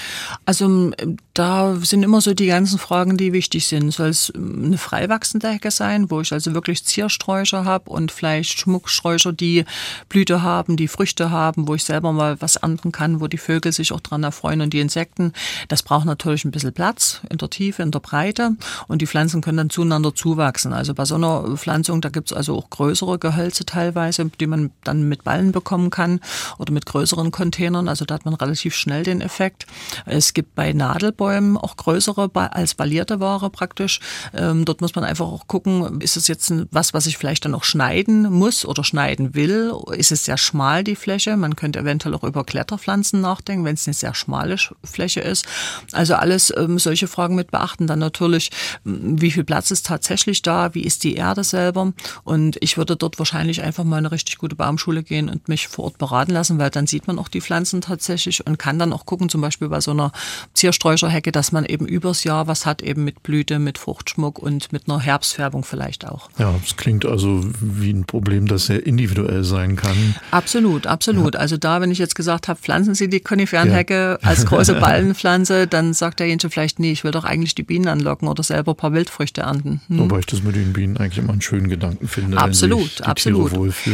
Also 0.46 0.92
da 1.34 1.76
sind 1.76 2.04
immer 2.04 2.22
so 2.22 2.34
die 2.34 2.48
ganzen 2.48 2.80
Fragen, 2.80 3.18
die 3.18 3.34
wichtig 3.34 3.68
sind. 3.68 3.92
Soll 3.92 4.10
es 4.10 4.32
eine 4.36 4.78
frei 4.78 5.10
wachsende 5.10 5.50
Hecke 5.50 5.72
sein, 5.72 6.10
wo 6.10 6.22
ich 6.22 6.34
also 6.34 6.54
wirklich 6.54 6.84
Ziersträucher 6.86 7.66
habe 7.66 7.90
und 7.90 8.12
vielleicht 8.12 8.60
Schmucksträucher, 8.60 9.34
die 9.34 9.66
Blüte 10.10 10.42
haben, 10.42 10.78
die 10.78 10.88
Früchte 10.88 11.32
haben, 11.32 11.68
wo 11.68 11.76
ich 11.76 11.84
selber 11.84 12.12
mal 12.12 12.42
was 12.42 12.58
ernten 12.58 12.92
kann, 12.92 13.22
wo 13.22 13.28
die 13.28 13.38
Vögel 13.38 13.72
sich 13.72 13.92
auch 13.92 14.00
dran 14.00 14.24
erfreuen 14.24 14.62
und 14.62 14.74
die 14.74 14.80
Insekten. 14.80 15.34
Das 15.68 15.84
braucht 15.84 16.06
natürlich 16.06 16.46
ein 16.46 16.52
bisschen 16.52 16.74
Platz 16.74 17.22
in 17.30 17.38
der 17.38 17.50
Tiefe, 17.50 17.84
in 17.84 17.92
der 17.92 18.00
Breite 18.00 18.56
und 18.88 19.02
die 19.02 19.08
Pflanzen 19.08 19.42
können 19.42 19.58
dann 19.58 19.70
zueinander 19.70 20.14
zuwachsen. 20.14 20.74
Also 20.74 20.94
bei 20.94 21.06
so 21.06 21.16
einer 21.16 21.58
Pflanzung, 21.58 22.02
da 22.02 22.10
gibt 22.10 22.32
es 22.32 22.38
also 22.38 22.58
auch 22.58 22.70
größere 22.70 23.20
Gehölze 23.20 23.66
teilweise, 23.66 24.26
die 24.40 24.48
man 24.48 24.72
dann 24.84 25.08
mit 25.08 25.24
Ballen 25.24 25.52
bekommen 25.52 25.90
kann 25.90 26.20
oder 26.58 26.72
mit 26.72 26.86
größeren 26.86 27.32
Containern. 27.32 27.88
Also 27.88 28.06
da 28.06 28.16
hat 28.16 28.26
man 28.26 28.34
relativ 28.34 28.76
schnell 28.76 29.04
den 29.04 29.22
Effekt. 29.22 29.49
Effekt. 29.50 29.66
Es 30.06 30.34
gibt 30.34 30.56
bei 30.56 30.74
Nadelbäumen 30.74 31.58
auch 31.58 31.76
größere 31.76 32.30
als 32.34 32.76
ballierte 32.76 33.20
Ware 33.20 33.50
praktisch. 33.50 34.00
Ähm, 34.34 34.66
dort 34.66 34.82
muss 34.82 34.96
man 34.96 35.04
einfach 35.04 35.26
auch 35.26 35.48
gucken, 35.48 36.02
ist 36.02 36.18
es 36.18 36.28
jetzt 36.28 36.54
was, 36.72 36.94
was 36.94 37.06
ich 37.06 37.18
vielleicht 37.18 37.46
dann 37.46 37.56
auch 37.56 37.64
schneiden 37.64 38.32
muss 38.32 38.66
oder 38.66 38.84
schneiden 38.84 39.36
will? 39.36 39.74
Ist 39.92 40.12
es 40.12 40.26
sehr 40.26 40.38
schmal, 40.38 40.84
die 40.84 40.96
Fläche? 40.96 41.36
Man 41.38 41.56
könnte 41.56 41.80
eventuell 41.80 42.14
auch 42.16 42.24
über 42.24 42.44
Kletterpflanzen 42.44 43.22
nachdenken, 43.22 43.66
wenn 43.66 43.76
es 43.76 43.88
eine 43.88 43.94
sehr 43.94 44.14
schmale 44.14 44.58
Fläche 44.84 45.22
ist. 45.22 45.46
Also 45.92 46.16
alles 46.16 46.54
ähm, 46.56 46.80
solche 46.80 47.08
Fragen 47.08 47.36
mit 47.36 47.52
beachten. 47.52 47.88
Dann 47.88 48.00
natürlich, 48.00 48.52
wie 48.84 49.32
viel 49.32 49.44
Platz 49.44 49.72
ist 49.72 49.86
tatsächlich 49.86 50.42
da? 50.42 50.74
Wie 50.74 50.84
ist 50.84 51.04
die 51.04 51.16
Erde 51.16 51.44
selber? 51.44 51.94
Und 52.24 52.58
ich 52.62 52.78
würde 52.78 52.96
dort 52.96 53.20
wahrscheinlich 53.20 53.62
einfach 53.62 53.84
mal 53.84 53.98
eine 53.98 54.12
richtig 54.12 54.38
gute 54.38 54.56
Baumschule 54.56 55.04
gehen 55.04 55.30
und 55.30 55.48
mich 55.48 55.68
vor 55.68 55.86
Ort 55.86 55.98
beraten 55.98 56.32
lassen, 56.32 56.60
weil 56.60 56.70
dann 56.70 56.88
sieht 56.88 57.08
man 57.08 57.20
auch 57.20 57.28
die 57.28 57.42
Pflanzen 57.42 57.82
tatsächlich 57.82 58.46
und 58.46 58.60
kann 58.60 58.80
dann 58.80 58.94
auch 58.94 59.06
gucken, 59.06 59.30
zum 59.30 59.39
zum 59.40 59.42
Beispiel 59.42 59.70
bei 59.70 59.80
so 59.80 59.92
einer 59.92 60.12
Ziersträucherhecke, 60.54 61.32
dass 61.32 61.54
man 61.54 61.64
eben 61.64 61.86
übers 61.88 62.26
Jahr 62.26 62.48
was 62.48 62.66
hat, 62.66 62.82
eben 62.82 63.06
mit 63.06 63.24
Blüte, 63.24 63.58
mit 63.58 63.78
Fruchtschmuck 63.78 64.38
und 64.38 64.74
mit 64.74 64.90
einer 64.90 65.00
Herbstfärbung 65.00 65.64
vielleicht 65.64 66.06
auch. 66.06 66.30
Ja, 66.38 66.54
es 66.62 66.76
klingt 66.76 67.06
also 67.06 67.42
wie 67.62 67.92
ein 67.92 68.04
Problem, 68.04 68.48
das 68.48 68.66
sehr 68.66 68.86
individuell 68.86 69.46
sein 69.46 69.78
kann. 69.78 70.16
Absolut, 70.32 70.88
absolut. 70.88 71.36
Ja. 71.36 71.40
Also 71.40 71.56
da, 71.56 71.80
wenn 71.80 71.90
ich 71.90 72.00
jetzt 72.00 72.16
gesagt 72.16 72.50
habe, 72.50 72.60
pflanzen 72.60 72.96
Sie 72.96 73.08
die 73.08 73.22
Koniferenhecke 73.22 74.20
ja. 74.22 74.28
als 74.28 74.46
große 74.46 74.74
Ballenpflanze, 74.82 75.68
dann 75.68 75.94
sagt 75.94 76.20
derjenige 76.20 76.50
vielleicht, 76.50 76.80
nee, 76.80 76.92
ich 76.92 77.06
will 77.06 77.12
doch 77.12 77.24
eigentlich 77.24 77.56
die 77.56 77.64
Bienen 77.64 77.88
anlocken 77.88 78.28
oder 78.28 78.44
selber 78.44 78.74
ein 78.74 78.78
paar 78.78 78.92
Wildfrüchte 78.92 79.42
ernten. 79.42 79.80
Hm. 79.88 80.00
Wobei 80.00 80.20
ich 80.20 80.26
das 80.26 80.44
mit 80.44 80.58
den 80.58 80.74
Bienen 80.74 80.98
eigentlich 80.98 81.20
immer 81.20 81.32
einen 81.32 81.42
schönen 81.42 81.70
Gedanken 81.70 82.10
finde. 82.10 82.38
Absolut, 82.38 83.02
absolut. 83.04 83.54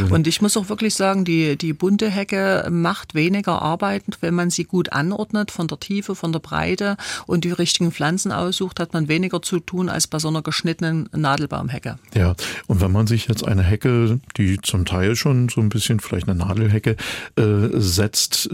Und 0.10 0.28
ich 0.28 0.42
muss 0.42 0.58
auch 0.58 0.70
wirklich 0.70 0.96
sagen, 0.96 1.24
die, 1.24 1.56
die 1.56 1.74
bunte 1.74 2.10
Hecke 2.10 2.68
macht 2.72 3.14
weniger 3.14 3.62
Arbeit, 3.62 4.04
wenn 4.22 4.34
man 4.34 4.50
sie 4.50 4.64
gut 4.64 4.92
anordnet 4.92 5.35
ordnet, 5.36 5.52
von 5.52 5.68
der 5.68 5.80
Tiefe, 5.80 6.16
von 6.16 6.32
der 6.32 6.40
Breite 6.40 6.98
und 7.28 7.44
die 7.44 7.52
richtigen 7.52 7.92
Pflanzen 7.92 8.32
aussucht, 8.32 8.80
hat 8.80 8.94
man 8.94 9.08
weniger 9.08 9.42
zu 9.42 9.60
tun 9.60 9.90
als 9.90 10.08
bei 10.08 10.20
so 10.20 10.30
einer 10.30 10.42
geschnittenen 10.42 11.10
Nadelbaumhecke. 11.12 11.98
Ja, 12.14 12.36
und 12.68 12.82
wenn 12.82 12.92
man 12.92 13.08
sich 13.08 13.28
jetzt 13.28 13.46
eine 13.46 13.64
Hecke, 13.64 14.20
die 14.38 14.60
zum 14.62 14.86
Teil 14.86 15.16
schon 15.16 15.50
so 15.50 15.62
ein 15.62 15.70
bisschen 15.70 16.00
vielleicht 16.00 16.30
eine 16.30 16.38
Nadelhecke 16.38 16.96
äh, 17.36 17.44
setzt, 17.74 18.50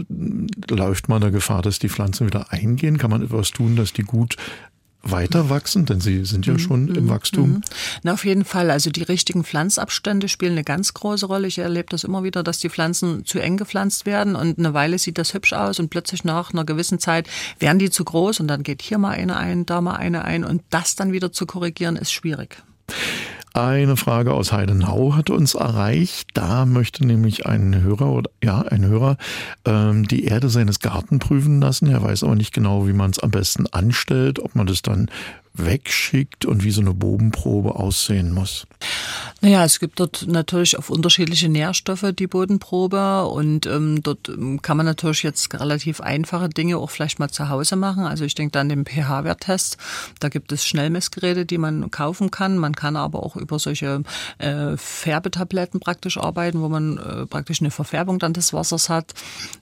läuft 0.68 1.08
man 1.08 1.20
der 1.20 1.30
Gefahr, 1.30 1.62
dass 1.62 1.78
die 1.78 1.88
Pflanzen 1.88 2.26
wieder 2.26 2.52
eingehen? 2.52 2.98
Kann 2.98 3.10
man 3.10 3.22
etwas 3.22 3.50
tun, 3.50 3.76
dass 3.76 3.92
die 3.92 4.02
gut 4.02 4.36
weiter 5.02 5.50
wachsen? 5.50 5.86
Denn 5.86 6.00
sie 6.00 6.24
sind 6.24 6.46
ja 6.46 6.54
mhm, 6.54 6.58
schon 6.58 6.88
im 6.94 7.04
mhm, 7.04 7.08
Wachstum. 7.08 7.50
Mhm. 7.50 7.60
Na, 8.02 8.12
auf 8.12 8.24
jeden 8.24 8.44
Fall. 8.44 8.70
Also 8.70 8.90
die 8.90 9.02
richtigen 9.02 9.44
Pflanzabstände 9.44 10.28
spielen 10.28 10.52
eine 10.52 10.64
ganz 10.64 10.94
große 10.94 11.26
Rolle. 11.26 11.48
Ich 11.48 11.58
erlebe 11.58 11.88
das 11.90 12.04
immer 12.04 12.22
wieder, 12.24 12.42
dass 12.42 12.58
die 12.58 12.70
Pflanzen 12.70 13.24
zu 13.24 13.38
eng 13.38 13.56
gepflanzt 13.56 14.06
werden 14.06 14.36
und 14.36 14.58
eine 14.58 14.74
Weile 14.74 14.98
sieht 14.98 15.18
das 15.18 15.34
hübsch 15.34 15.52
aus 15.52 15.78
und 15.78 15.90
plötzlich 15.90 16.24
nach 16.24 16.52
einer 16.52 16.64
gewissen 16.64 16.98
Zeit 16.98 17.28
werden 17.58 17.78
die 17.78 17.90
zu 17.90 18.04
groß 18.04 18.40
und 18.40 18.48
dann 18.48 18.62
geht 18.62 18.82
hier 18.82 18.98
mal 18.98 19.10
eine 19.10 19.36
ein, 19.36 19.66
da 19.66 19.80
mal 19.80 19.96
eine 19.96 20.24
ein 20.24 20.44
und 20.44 20.62
das 20.70 20.96
dann 20.96 21.12
wieder 21.12 21.32
zu 21.32 21.46
korrigieren 21.46 21.96
ist 21.96 22.12
schwierig. 22.12 22.62
Eine 23.54 23.98
Frage 23.98 24.32
aus 24.32 24.50
Heidenau 24.50 25.14
hat 25.14 25.28
uns 25.28 25.54
erreicht. 25.54 26.28
Da 26.32 26.64
möchte 26.64 27.06
nämlich 27.06 27.44
ein 27.44 27.82
Hörer 27.82 28.10
oder 28.10 28.30
ja 28.42 28.62
ein 28.62 28.86
Hörer 28.86 29.18
ähm, 29.66 30.08
die 30.08 30.24
Erde 30.24 30.48
seines 30.48 30.80
Garten 30.80 31.18
prüfen 31.18 31.60
lassen. 31.60 31.86
Er 31.86 32.02
weiß 32.02 32.24
aber 32.24 32.34
nicht 32.34 32.54
genau, 32.54 32.86
wie 32.86 32.94
man 32.94 33.10
es 33.10 33.18
am 33.18 33.30
besten 33.30 33.66
anstellt, 33.66 34.38
ob 34.38 34.54
man 34.54 34.66
das 34.66 34.80
dann 34.80 35.10
wegschickt 35.54 36.44
und 36.46 36.64
wie 36.64 36.70
so 36.70 36.80
eine 36.80 36.94
Bodenprobe 36.94 37.76
aussehen 37.76 38.32
muss. 38.32 38.66
Naja, 39.42 39.64
es 39.64 39.80
gibt 39.80 39.98
dort 40.00 40.26
natürlich 40.28 40.78
auf 40.78 40.88
unterschiedliche 40.88 41.48
Nährstoffe 41.48 42.06
die 42.16 42.26
Bodenprobe 42.26 43.26
und 43.26 43.66
ähm, 43.66 44.02
dort 44.02 44.28
ähm, 44.28 44.62
kann 44.62 44.76
man 44.76 44.86
natürlich 44.86 45.24
jetzt 45.24 45.52
relativ 45.58 46.00
einfache 46.00 46.48
Dinge 46.48 46.78
auch 46.78 46.90
vielleicht 46.90 47.18
mal 47.18 47.28
zu 47.28 47.48
Hause 47.48 47.76
machen. 47.76 48.04
Also 48.04 48.24
ich 48.24 48.34
denke 48.34 48.60
an 48.60 48.68
den 48.68 48.84
pH-Werttest. 48.84 49.78
Da 50.20 50.28
gibt 50.28 50.52
es 50.52 50.64
Schnellmessgeräte, 50.64 51.44
die 51.44 51.58
man 51.58 51.90
kaufen 51.90 52.30
kann. 52.30 52.56
Man 52.56 52.76
kann 52.76 52.96
aber 52.96 53.22
auch 53.22 53.36
über 53.36 53.58
solche 53.58 54.02
äh, 54.38 54.76
Färbetabletten 54.76 55.80
praktisch 55.80 56.18
arbeiten, 56.18 56.60
wo 56.60 56.68
man 56.68 56.98
äh, 56.98 57.26
praktisch 57.26 57.60
eine 57.60 57.72
Verfärbung 57.72 58.20
dann 58.20 58.32
des 58.32 58.52
Wassers 58.52 58.88
hat. 58.88 59.12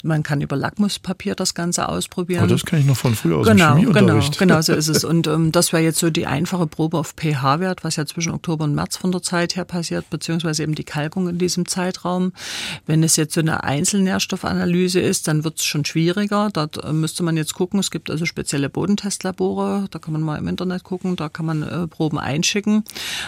Man 0.05 0.23
kann 0.23 0.43
über 0.43 0.57
Lackmuspapier 0.57 1.35
das 1.35 1.55
Ganze 1.55 1.89
ausprobieren. 1.89 2.43
Aber 2.43 2.53
das 2.53 2.67
kann 2.67 2.81
ich 2.81 2.87
noch 2.87 2.99
von 2.99 3.15
früher 3.15 3.39
aus 3.39 3.47
genau, 3.47 3.77
dem 3.77 3.93
Genau, 3.93 4.21
genau 4.39 4.61
so 4.61 4.75
ist 4.75 4.89
es. 4.89 5.05
Und 5.05 5.27
ähm, 5.27 5.53
das 5.53 5.73
wäre 5.73 5.80
weil 5.81 5.87
jetzt 5.87 6.01
so 6.01 6.11
die 6.11 6.27
einfache 6.27 6.67
Probe 6.67 6.99
auf 6.99 7.15
pH-Wert, 7.17 7.85
was 7.85 7.97
ja 7.97 8.05
zwischen 8.05 8.35
Oktober 8.35 8.65
und 8.65 8.75
März 8.75 8.99
von 8.99 9.13
der 9.13 9.23
Zeit 9.23 9.57
her 9.57 9.65
passiert, 9.65 10.11
beziehungsweise 10.11 10.63
eben 10.63 10.75
die 10.75 10.85
Kalkung 10.85 11.27
in 11.27 11.39
diesem 11.39 11.67
Zeitraum. 11.67 12.35
Wenn 12.85 13.03
es 13.03 13.17
jetzt 13.17 13.33
so 13.33 13.41
eine 13.41 13.65
Einzelnährstoffanalyse 13.65 15.01
ist, 15.01 15.27
dann 15.27 15.43
wird 15.43 15.57
es 15.57 15.65
schon 15.65 15.87
schwieriger. 15.87 16.51
Dort 16.53 16.85
äh, 16.85 16.93
müsste 16.93 17.23
man 17.23 17.39
jetzt 17.39 17.55
gucken. 17.55 17.81
Es 17.81 17.91
gibt 17.91 18.11
also 18.11 18.27
spezielle 18.27 18.69
Bodentestlabore. 18.69 19.87
Da 19.91 19.99
kann 19.99 20.13
man 20.13 20.21
mal 20.21 20.37
im 20.37 20.49
Internet 20.49 20.85
gucken. 20.85 21.17
Da 21.17 21.31
kann 21.31 21.47
man 21.47 21.63
äh, 21.63 21.87
Proben 21.87 22.19
einschicken. 22.19 22.85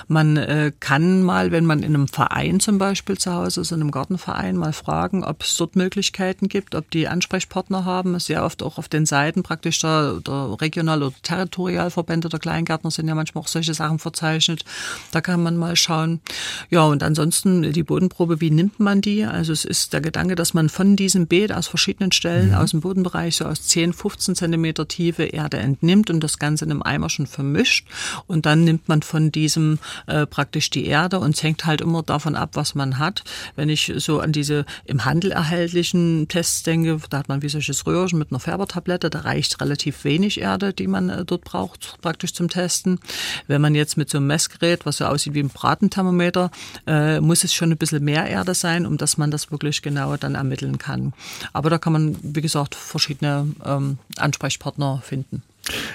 Man 0.06 0.36
äh, 0.36 0.72
kann 0.78 1.22
mal, 1.22 1.52
wenn 1.52 1.64
man 1.64 1.78
in 1.78 1.94
einem 1.94 2.06
Verein 2.06 2.60
zum 2.60 2.76
Beispiel 2.76 3.16
zu 3.16 3.32
Hause 3.32 3.62
ist, 3.62 3.72
in 3.72 3.80
einem 3.80 3.92
Gartenverein, 3.92 4.58
mal 4.58 4.74
fragen, 4.74 5.24
ob 5.24 5.42
es 5.42 5.56
dort 5.56 5.74
Möglichkeiten 5.74 6.48
gibt, 6.48 6.74
ob 6.74 6.90
die 6.90 7.08
Ansprechpartner 7.08 7.86
haben. 7.86 8.18
Sehr 8.18 8.44
oft 8.44 8.62
auch 8.62 8.76
auf 8.76 8.88
den 8.88 9.06
Seiten 9.06 9.42
praktisch 9.42 9.78
der, 9.78 10.20
der 10.20 10.60
Regional- 10.60 11.02
oder 11.02 11.14
Territorialverbände 11.22 12.28
der 12.28 12.41
Kleingärtner 12.42 12.90
sind 12.90 13.08
ja 13.08 13.14
manchmal 13.14 13.42
auch 13.42 13.48
solche 13.48 13.72
Sachen 13.72 13.98
verzeichnet. 13.98 14.64
Da 15.12 15.22
kann 15.22 15.42
man 15.42 15.56
mal 15.56 15.76
schauen. 15.76 16.20
Ja, 16.68 16.84
und 16.84 17.02
ansonsten 17.02 17.72
die 17.72 17.82
Bodenprobe, 17.82 18.40
wie 18.40 18.50
nimmt 18.50 18.78
man 18.80 19.00
die? 19.00 19.24
Also 19.24 19.52
es 19.52 19.64
ist 19.64 19.94
der 19.94 20.02
Gedanke, 20.02 20.34
dass 20.34 20.52
man 20.52 20.68
von 20.68 20.96
diesem 20.96 21.26
Beet 21.26 21.52
aus 21.52 21.68
verschiedenen 21.68 22.12
Stellen 22.12 22.50
mhm. 22.50 22.54
aus 22.56 22.72
dem 22.72 22.80
Bodenbereich 22.80 23.36
so 23.36 23.46
aus 23.46 23.62
10, 23.62 23.94
15 23.94 24.34
Zentimeter 24.34 24.86
Tiefe 24.88 25.24
Erde 25.24 25.56
entnimmt 25.58 26.10
und 26.10 26.20
das 26.20 26.38
Ganze 26.38 26.64
in 26.64 26.70
einem 26.70 26.82
Eimer 26.82 27.08
schon 27.08 27.26
vermischt. 27.26 27.86
Und 28.26 28.44
dann 28.46 28.64
nimmt 28.64 28.88
man 28.88 29.02
von 29.02 29.32
diesem 29.32 29.78
äh, 30.06 30.26
praktisch 30.26 30.70
die 30.70 30.86
Erde 30.86 31.20
und 31.20 31.34
es 31.34 31.42
hängt 31.42 31.64
halt 31.64 31.80
immer 31.80 32.02
davon 32.02 32.36
ab, 32.36 32.50
was 32.54 32.74
man 32.74 32.98
hat. 32.98 33.24
Wenn 33.56 33.68
ich 33.68 33.92
so 33.96 34.20
an 34.20 34.32
diese 34.32 34.66
im 34.84 35.04
Handel 35.04 35.32
erhältlichen 35.32 36.26
Tests 36.28 36.62
denke, 36.62 36.98
da 37.08 37.18
hat 37.18 37.28
man 37.28 37.42
wie 37.42 37.48
solches 37.48 37.86
Röhrchen 37.86 38.18
mit 38.18 38.30
einer 38.30 38.40
Färbertablette, 38.40 39.10
da 39.10 39.20
reicht 39.20 39.60
relativ 39.60 40.04
wenig 40.04 40.40
Erde, 40.40 40.72
die 40.72 40.86
man 40.86 41.08
äh, 41.08 41.24
dort 41.24 41.44
braucht, 41.44 41.98
praktisch 42.00 42.31
zum 42.32 42.48
Testen. 42.48 42.98
Wenn 43.46 43.60
man 43.60 43.74
jetzt 43.74 43.96
mit 43.96 44.10
so 44.10 44.18
einem 44.18 44.26
Messgerät, 44.26 44.86
was 44.86 44.98
so 44.98 45.04
aussieht 45.04 45.34
wie 45.34 45.40
ein 45.40 45.48
Bratenthermometer, 45.48 46.50
äh, 46.86 47.20
muss 47.20 47.44
es 47.44 47.54
schon 47.54 47.70
ein 47.70 47.78
bisschen 47.78 48.04
mehr 48.04 48.26
Erde 48.26 48.54
sein, 48.54 48.86
um 48.86 48.96
dass 48.96 49.18
man 49.18 49.30
das 49.30 49.50
wirklich 49.50 49.82
genau 49.82 50.16
dann 50.16 50.34
ermitteln 50.34 50.78
kann. 50.78 51.12
Aber 51.52 51.70
da 51.70 51.78
kann 51.78 51.92
man, 51.92 52.16
wie 52.22 52.40
gesagt, 52.40 52.74
verschiedene 52.74 53.48
ähm, 53.64 53.98
Ansprechpartner 54.16 55.02
finden. 55.04 55.42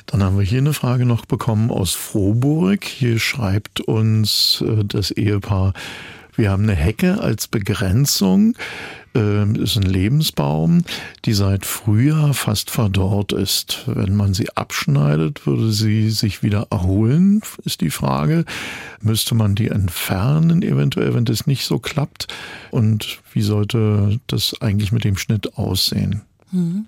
Dann 0.06 0.24
haben 0.24 0.38
wir 0.38 0.46
hier 0.46 0.60
eine 0.60 0.74
Frage 0.74 1.06
noch 1.06 1.26
bekommen 1.26 1.72
aus 1.72 1.94
Frohburg. 1.94 2.86
Hier 2.86 3.20
schreibt 3.20 3.82
uns 3.82 4.64
äh, 4.66 4.84
das 4.86 5.12
Ehepaar, 5.12 5.74
wir 6.38 6.52
haben 6.52 6.64
eine 6.64 6.76
Hecke 6.76 7.20
als 7.20 7.48
Begrenzung. 7.48 8.56
Ähm, 9.16 9.56
ist 9.56 9.76
ein 9.76 9.84
Lebensbaum, 9.84 10.84
die 11.26 11.34
seit 11.34 11.66
Frühjahr 11.66 12.36
fast 12.36 12.70
verdorrt 12.70 13.34
ist. 13.34 13.84
Wenn 13.88 14.16
man 14.16 14.36
sie 14.36 14.50
abschneidet, 14.56 15.48
würde 15.48 15.72
sie 15.72 16.12
sich 16.12 16.44
wieder 16.44 16.68
erholen, 16.70 17.42
ist 17.66 17.82
die 17.82 17.90
Frage. 17.90 18.46
Müsste 19.02 19.34
man 19.34 19.56
die 19.56 19.70
entfernen, 19.70 20.62
eventuell, 20.62 21.16
wenn 21.16 21.26
das 21.26 21.48
nicht 21.48 21.66
so 21.66 21.80
klappt? 21.80 22.28
Und 22.70 23.20
wie 23.34 23.42
sollte 23.42 24.20
das 24.28 24.54
eigentlich 24.62 24.92
mit 24.92 25.04
dem 25.04 25.18
Schnitt 25.18 25.58
aussehen? 25.58 26.22
Mhm. 26.52 26.88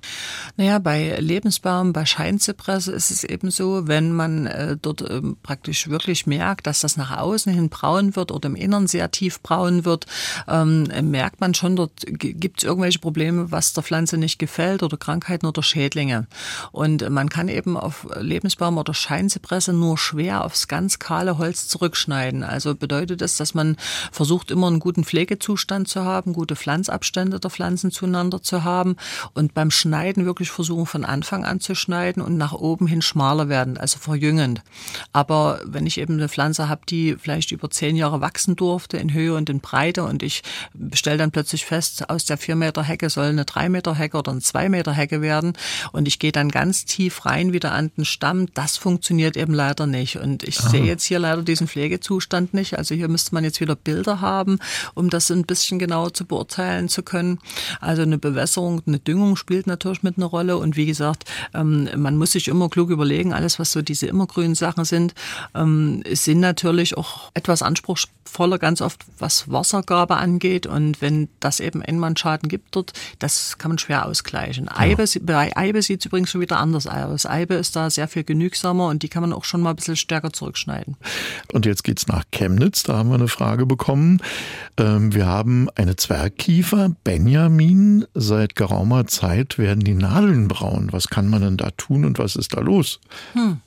Naja, 0.55 0.79
bei 0.79 1.17
Lebensbaum, 1.19 1.91
bei 1.91 2.05
Scheinzypresse 2.05 2.93
ist 2.93 3.11
es 3.11 3.25
eben 3.25 3.51
so, 3.51 3.87
wenn 3.87 4.13
man 4.13 4.47
äh, 4.47 4.77
dort 4.81 5.01
äh, 5.01 5.21
praktisch 5.43 5.89
wirklich 5.89 6.25
merkt, 6.25 6.65
dass 6.65 6.79
das 6.79 6.95
nach 6.95 7.17
außen 7.17 7.53
hin 7.53 7.69
braun 7.69 8.15
wird 8.15 8.31
oder 8.31 8.47
im 8.47 8.55
Innern 8.55 8.87
sehr 8.87 9.11
tief 9.11 9.41
braun 9.41 9.83
wird, 9.83 10.05
ähm, 10.47 10.83
merkt 11.09 11.41
man 11.41 11.53
schon, 11.53 11.75
dort 11.75 11.91
gibt 12.07 12.59
es 12.59 12.63
irgendwelche 12.63 12.99
Probleme, 12.99 13.51
was 13.51 13.73
der 13.73 13.83
Pflanze 13.83 14.17
nicht 14.17 14.39
gefällt 14.39 14.81
oder 14.81 14.95
Krankheiten 14.95 15.45
oder 15.45 15.61
Schädlinge. 15.61 16.27
Und 16.71 17.09
man 17.09 17.27
kann 17.27 17.49
eben 17.49 17.75
auf 17.75 18.07
Lebensbaum 18.17 18.77
oder 18.77 18.93
Scheinzypresse 18.93 19.73
nur 19.73 19.97
schwer 19.97 20.45
aufs 20.45 20.69
ganz 20.69 20.99
kahle 20.99 21.37
Holz 21.37 21.67
zurückschneiden. 21.67 22.43
Also 22.43 22.75
bedeutet 22.75 23.21
das, 23.21 23.35
dass 23.35 23.53
man 23.53 23.75
versucht, 24.11 24.51
immer 24.51 24.67
einen 24.67 24.79
guten 24.79 25.03
Pflegezustand 25.03 25.89
zu 25.89 26.05
haben, 26.05 26.31
gute 26.31 26.55
Pflanzabstände 26.55 27.41
der 27.41 27.51
Pflanzen 27.51 27.91
zueinander 27.91 28.41
zu 28.41 28.63
haben 28.63 28.95
und 29.33 29.48
und 29.49 29.55
beim 29.55 29.71
Schneiden 29.71 30.25
wirklich 30.25 30.51
versuchen, 30.51 30.85
von 30.85 31.05
Anfang 31.05 31.43
an 31.43 31.59
zu 31.59 31.73
schneiden 31.73 32.21
und 32.21 32.37
nach 32.37 32.53
oben 32.53 32.85
hin 32.87 33.01
schmaler 33.01 33.49
werden, 33.49 33.77
also 33.77 33.97
verjüngend. 33.97 34.61
Aber 35.11 35.59
wenn 35.65 35.87
ich 35.87 35.97
eben 35.97 36.13
eine 36.13 36.29
Pflanze 36.29 36.69
habe, 36.69 36.81
die 36.87 37.15
vielleicht 37.19 37.51
über 37.51 37.69
zehn 37.69 37.95
Jahre 37.95 38.21
wachsen 38.21 38.55
durfte 38.55 38.97
in 38.97 39.13
Höhe 39.13 39.33
und 39.35 39.49
in 39.49 39.59
Breite 39.59 40.03
und 40.03 40.21
ich 40.21 40.43
stelle 40.93 41.17
dann 41.17 41.31
plötzlich 41.31 41.65
fest, 41.65 42.09
aus 42.09 42.25
der 42.25 42.37
vier 42.37 42.55
Meter 42.55 42.83
Hecke 42.83 43.09
soll 43.09 43.25
eine 43.25 43.45
drei 43.45 43.69
Meter 43.69 43.95
Hecke 43.95 44.17
oder 44.17 44.31
eine 44.31 44.41
zwei 44.41 44.69
Meter 44.69 44.93
Hecke 44.93 45.21
werden 45.21 45.53
und 45.91 46.07
ich 46.07 46.19
gehe 46.19 46.31
dann 46.31 46.49
ganz 46.49 46.85
tief 46.85 47.25
rein 47.25 47.51
wieder 47.51 47.71
an 47.71 47.91
den 47.97 48.05
Stamm, 48.05 48.53
das 48.53 48.77
funktioniert 48.77 49.35
eben 49.35 49.53
leider 49.53 49.87
nicht. 49.87 50.17
Und 50.17 50.43
ich 50.43 50.59
Aha. 50.59 50.69
sehe 50.69 50.83
jetzt 50.83 51.03
hier 51.03 51.19
leider 51.19 51.41
diesen 51.41 51.67
Pflegezustand 51.67 52.53
nicht. 52.53 52.77
Also 52.77 52.93
hier 52.93 53.07
müsste 53.07 53.33
man 53.33 53.43
jetzt 53.43 53.61
wieder 53.61 53.75
Bilder 53.75 54.21
haben, 54.21 54.59
um 54.93 55.09
das 55.09 55.31
ein 55.31 55.43
bisschen 55.43 55.79
genauer 55.79 56.13
zu 56.13 56.25
beurteilen 56.25 56.89
zu 56.89 57.03
können. 57.03 57.39
Also 57.79 58.03
eine 58.03 58.17
Bewässerung, 58.17 58.81
eine 58.85 58.99
Düngung 58.99 59.35
spielt 59.39 59.65
natürlich 59.65 60.03
mit 60.03 60.17
einer 60.17 60.27
Rolle. 60.27 60.57
Und 60.57 60.75
wie 60.75 60.85
gesagt, 60.85 61.25
ähm, 61.53 61.89
man 61.95 62.17
muss 62.17 62.33
sich 62.33 62.47
immer 62.47 62.69
klug 62.69 62.89
überlegen, 62.89 63.33
alles, 63.33 63.57
was 63.57 63.71
so 63.71 63.81
diese 63.81 64.07
immergrünen 64.07 64.55
Sachen 64.55 64.85
sind, 64.85 65.15
ähm, 65.55 66.03
sind 66.11 66.39
natürlich 66.39 66.97
auch 66.97 67.31
etwas 67.33 67.63
anspruchsvoller 67.63 68.59
ganz 68.59 68.81
oft, 68.81 69.05
was 69.17 69.51
Wassergabe 69.51 70.17
angeht. 70.17 70.67
Und 70.67 71.01
wenn 71.01 71.29
das 71.39 71.59
eben 71.59 71.81
Einmannschaden 71.81 72.49
gibt 72.49 72.75
dort, 72.75 72.93
das 73.17 73.57
kann 73.57 73.71
man 73.71 73.79
schwer 73.79 74.05
ausgleichen. 74.05 74.65
Ja. 74.65 74.77
Eibe, 74.77 75.05
bei 75.21 75.55
Eibe 75.55 75.81
sieht 75.81 76.01
es 76.01 76.05
übrigens 76.05 76.29
schon 76.29 76.41
wieder 76.41 76.59
anders 76.59 76.85
aus. 76.85 77.25
Eibe 77.25 77.55
ist 77.55 77.75
da 77.75 77.89
sehr 77.89 78.07
viel 78.07 78.23
genügsamer 78.23 78.87
und 78.87 79.01
die 79.01 79.09
kann 79.09 79.21
man 79.21 79.33
auch 79.33 79.45
schon 79.45 79.61
mal 79.61 79.71
ein 79.71 79.75
bisschen 79.75 79.95
stärker 79.95 80.31
zurückschneiden. 80.33 80.97
Und 81.53 81.65
jetzt 81.65 81.83
geht's 81.83 82.07
nach 82.07 82.25
Chemnitz. 82.31 82.83
Da 82.83 82.97
haben 82.97 83.09
wir 83.09 83.15
eine 83.15 83.27
Frage 83.27 83.65
bekommen. 83.65 84.21
Ähm, 84.77 85.13
wir 85.13 85.25
haben 85.25 85.69
eine 85.75 85.95
Zwergkiefer, 85.95 86.95
Benjamin, 87.03 88.05
seit 88.13 88.55
geraumer 88.55 89.07
Zeit 89.07 89.28
Zeit 89.29 89.59
werden 89.59 89.83
die 89.83 89.93
Nadeln 89.93 90.47
braun. 90.47 90.87
Was 90.91 91.07
kann 91.07 91.27
man 91.27 91.41
denn 91.41 91.57
da 91.57 91.69
tun 91.77 92.03
und 92.03 92.17
was 92.17 92.35
ist 92.35 92.55
da 92.55 92.61
los? 92.61 92.99
Hm. 93.33 93.61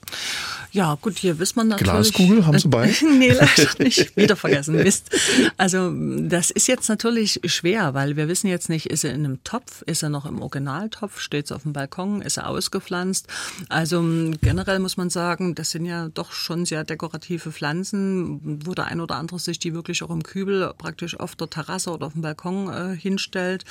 Ja, 0.73 0.97
gut, 0.99 1.19
hier 1.19 1.39
wissen 1.39 1.59
man 1.59 1.69
natürlich. 1.69 2.15
Glaskugel 2.15 2.47
haben 2.47 2.59
Sie 2.59 2.69
bei? 2.69 2.87
nee, 3.19 3.31
leider 3.31 3.69
nicht. 3.79 4.17
Wieder 4.17 4.37
vergessen, 4.37 4.77
Mist. 4.77 5.11
Also, 5.59 5.93
das 5.95 6.51
ist 6.51 6.67
jetzt 6.67 6.89
natürlich 6.89 7.41
schwer, 7.45 7.93
weil 7.93 8.17
wir 8.17 8.27
wissen 8.27 8.47
jetzt 8.47 8.71
nicht, 8.71 8.87
ist 8.87 9.05
er 9.05 9.13
in 9.13 9.27
einem 9.27 9.45
Topf, 9.45 9.83
ist 9.83 10.03
er 10.03 10.09
noch 10.09 10.25
im 10.25 10.41
Originaltopf, 10.41 11.21
steht 11.21 11.45
es 11.45 11.53
auf 11.53 11.65
dem 11.65 11.75
Balkon, 11.75 12.23
ist 12.23 12.39
er 12.39 12.49
ausgepflanzt. 12.49 13.27
Also, 13.69 14.03
generell 14.41 14.79
muss 14.79 14.97
man 14.97 15.11
sagen, 15.11 15.55
das 15.55 15.73
sind 15.73 15.85
ja 15.85 16.09
doch 16.09 16.33
schon 16.33 16.65
sehr 16.65 16.85
dekorative 16.85 17.53
Pflanzen, 17.53 18.63
wo 18.65 18.73
der 18.73 18.87
ein 18.87 19.01
oder 19.01 19.17
andere 19.17 19.39
sich 19.39 19.59
die 19.59 19.75
wirklich 19.75 20.03
auch 20.03 20.11
im 20.11 20.23
Kübel 20.23 20.73
praktisch 20.79 21.21
auf 21.21 21.37
der 21.37 21.51
Terrasse 21.51 21.91
oder 21.91 22.07
auf 22.07 22.15
dem 22.15 22.23
Balkon 22.23 22.73
äh, 22.73 22.97
hinstellt. 22.97 23.67